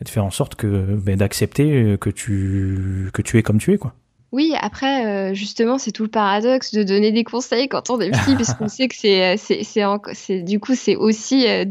[0.00, 3.78] de faire en sorte que ben, d'accepter que tu, que tu es comme tu es.
[3.78, 3.94] quoi.
[4.34, 8.10] Oui, après, euh, justement, c'est tout le paradoxe de donner des conseils quand on est
[8.10, 11.64] petit, puisqu'on sait que c'est, c'est, c'est, du coup, c'est aussi euh,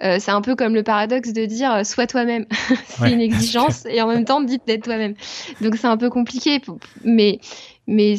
[0.00, 2.46] c'est un peu comme le paradoxe de dire euh, sois toi-même.
[2.86, 5.14] c'est une exigence et en même temps dites d'être toi-même.
[5.60, 6.60] Donc c'est un peu compliqué,
[7.04, 7.40] mais
[7.86, 8.16] mais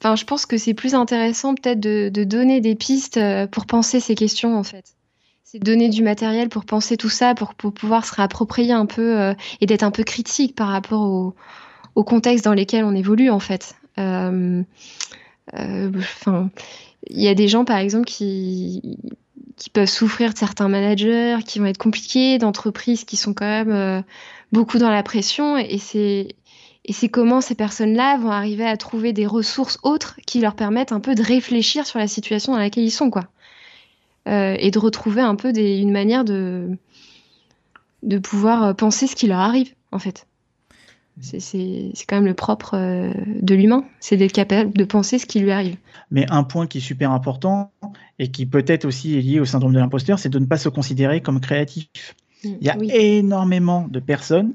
[0.00, 4.00] enfin je pense que c'est plus intéressant peut-être de, donner des pistes euh, pour penser
[4.00, 4.84] ces questions en fait.
[5.42, 9.66] C'est donner du matériel pour penser tout ça, pour, pouvoir se réapproprier un peu et
[9.66, 11.36] d'être un peu critique par rapport au,
[11.94, 13.76] au, contexte dans lesquels on évolue en fait.
[13.96, 14.64] Enfin,
[17.08, 18.98] il y a des gens par exemple qui
[19.56, 23.72] qui peuvent souffrir de certains managers, qui vont être compliqués, d'entreprises qui sont quand même
[23.72, 24.02] euh,
[24.52, 25.56] beaucoup dans la pression.
[25.56, 26.28] Et c'est
[26.88, 30.92] et c'est comment ces personnes-là vont arriver à trouver des ressources autres qui leur permettent
[30.92, 33.24] un peu de réfléchir sur la situation dans laquelle ils sont, quoi.
[34.28, 36.78] Euh, et de retrouver un peu des, une manière de,
[38.04, 40.28] de pouvoir euh, penser ce qui leur arrive, en fait.
[41.22, 45.50] C'est quand même le propre de l'humain, c'est d'être capable de penser ce qui lui
[45.50, 45.76] arrive.
[46.10, 47.72] Mais un point qui est super important
[48.18, 50.68] et qui peut-être aussi est lié au syndrome de l'imposteur, c'est de ne pas se
[50.68, 52.14] considérer comme créatif.
[52.44, 54.54] Mm, Il y a énormément de personnes,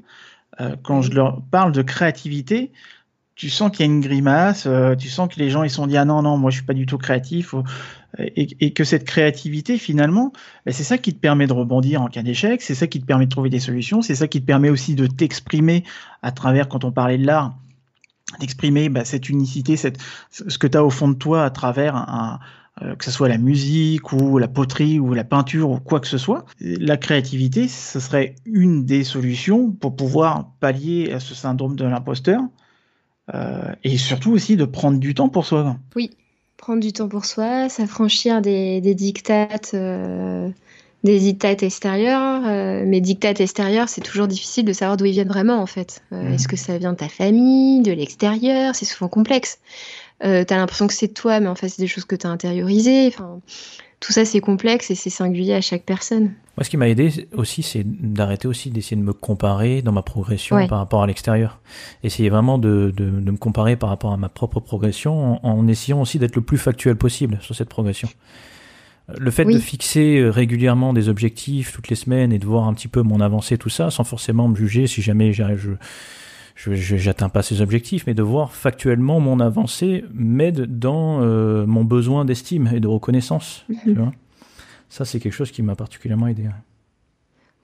[0.60, 2.72] euh, quand je leur parle de créativité,
[3.34, 5.86] tu sens qu'il y a une grimace, euh, tu sens que les gens ils sont
[5.86, 7.54] dit ah non non moi je suis pas du tout créatif
[8.18, 10.34] et, que cette créativité finalement
[10.66, 13.06] ben, c'est ça qui te permet de rebondir en cas d'échec, c'est ça qui te
[13.06, 15.82] permet de trouver des solutions, c'est ça qui te permet aussi de t'exprimer
[16.20, 17.56] à travers quand on parlait de l'art,
[18.38, 19.98] d'exprimer ben, cette unicité, cette,
[20.30, 22.38] ce que tu as au fond de toi à travers un,
[22.80, 26.06] euh, que ce soit la musique ou la poterie ou la peinture ou quoi que
[26.06, 26.46] ce soit.
[26.58, 32.40] La créativité, ce serait une des solutions pour pouvoir pallier à ce syndrome de l'imposteur
[33.34, 35.76] euh, et surtout aussi de prendre du temps pour soi.
[35.96, 36.12] Oui,
[36.56, 39.72] prendre du temps pour soi, s'affranchir des, des dictates.
[39.74, 40.48] Euh,
[41.04, 42.42] des dictates extérieurs,
[42.86, 46.00] mais dictates extérieurs, c'est toujours difficile de savoir d'où ils viennent vraiment en fait.
[46.12, 46.34] Mhm.
[46.34, 48.76] Est-ce que ça vient de ta famille, de l'extérieur?
[48.76, 49.58] C'est souvent complexe.
[50.24, 53.06] Euh, t'as l'impression que c'est toi, mais en fait c'est des choses que t'as intériorisées.
[53.08, 53.40] Enfin,
[54.00, 56.32] tout ça c'est complexe et c'est singulier à chaque personne.
[56.56, 60.02] Moi, ce qui m'a aidé aussi, c'est d'arrêter aussi d'essayer de me comparer dans ma
[60.02, 61.60] progression par rapport à l'extérieur.
[62.04, 66.02] Essayer vraiment de, de, de, me comparer par rapport à ma propre progression en, essayant
[66.02, 68.08] aussi d'être le plus factuel possible sur cette progression.
[69.18, 72.74] Le fait de fixer euh, régulièrement des objectifs toutes les semaines et de voir un
[72.74, 75.70] petit peu mon avancée, tout ça, sans forcément me juger si jamais je,
[76.54, 81.84] je, j'atteins pas ces objectifs, mais de voir factuellement mon avancée m'aide dans euh, mon
[81.84, 83.64] besoin d'estime et de reconnaissance.
[83.82, 83.94] Tu mhm.
[83.96, 84.12] vois
[84.92, 86.50] ça, c'est quelque chose qui m'a particulièrement aidé.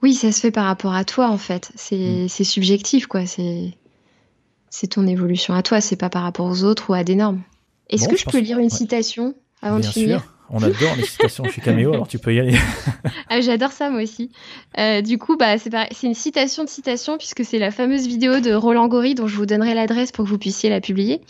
[0.01, 1.71] Oui, ça se fait par rapport à toi, en fait.
[1.75, 2.43] C'est mm.
[2.43, 3.27] subjectif, quoi.
[3.27, 7.43] C'est ton évolution à toi, c'est pas par rapport aux autres ou à des normes.
[7.91, 10.21] Est-ce que je, peux lire une citation avant de finir?
[10.21, 10.33] sûr.
[10.51, 12.55] On adore les citations chez Cameo, alors tu peux y aller.
[13.29, 14.31] ah, J'adore ça, moi aussi.
[14.77, 18.53] Euh, du coup, bah, c'est une citation de citation, puisque c'est la fameuse vidéo de
[18.53, 21.21] Roland Gori, dont je vous donnerai l'adresse pour que vous puissiez la publier.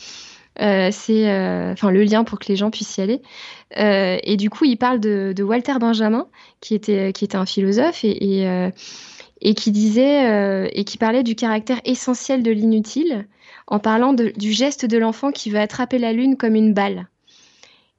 [0.62, 3.22] Euh, c'est euh, enfin le lien pour que les gens puissent y aller.
[3.76, 6.28] Et du coup, il parle de, Walter Benjamin,
[6.62, 8.74] qui était qui était un philosophe et,
[9.56, 13.28] qui disait et qui parlait du caractère essentiel de l'inutile
[13.68, 17.08] en parlant du geste de l'enfant qui veut attraper la lune comme une balle.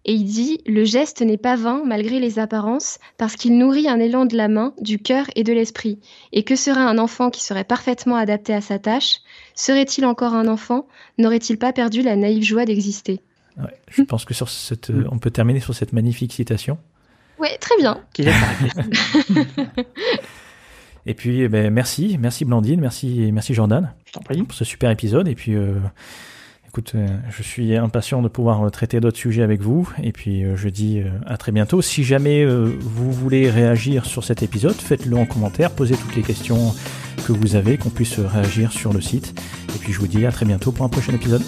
[0.05, 4.01] Et il dit Le geste n'est pas vain malgré les apparences, parce qu'il nourrit un
[4.01, 5.99] élan de la main, du cœur et de l'esprit.
[6.33, 9.19] Et que serait un enfant qui serait parfaitement adapté à sa tâche?
[9.55, 10.87] Serait-il encore un enfant?
[11.19, 13.21] N'aurait-il pas perdu la naïve joie d'exister?
[13.91, 16.79] Je pense que sur cette, on peut terminer sur cette magnifique citation.
[17.39, 18.01] Oui, très bien.
[21.07, 25.29] Et puis, eh ben, merci, merci Blandine, merci, merci Jordan pour ce super épisode.
[25.29, 25.79] Et puis, euh,
[26.71, 29.93] Écoute, euh, je suis impatient de pouvoir euh, traiter d'autres sujets avec vous.
[30.05, 31.83] Et puis, euh, je dis à très bientôt.
[31.83, 36.73] Si jamais vous voulez réagir sur cet épisode, faites-le en commentaire, posez toutes les questions
[37.27, 39.35] que vous avez, qu'on puisse réagir sur le site.
[39.75, 41.43] Et puis, je vous dis à très bientôt pour un prochain épisode.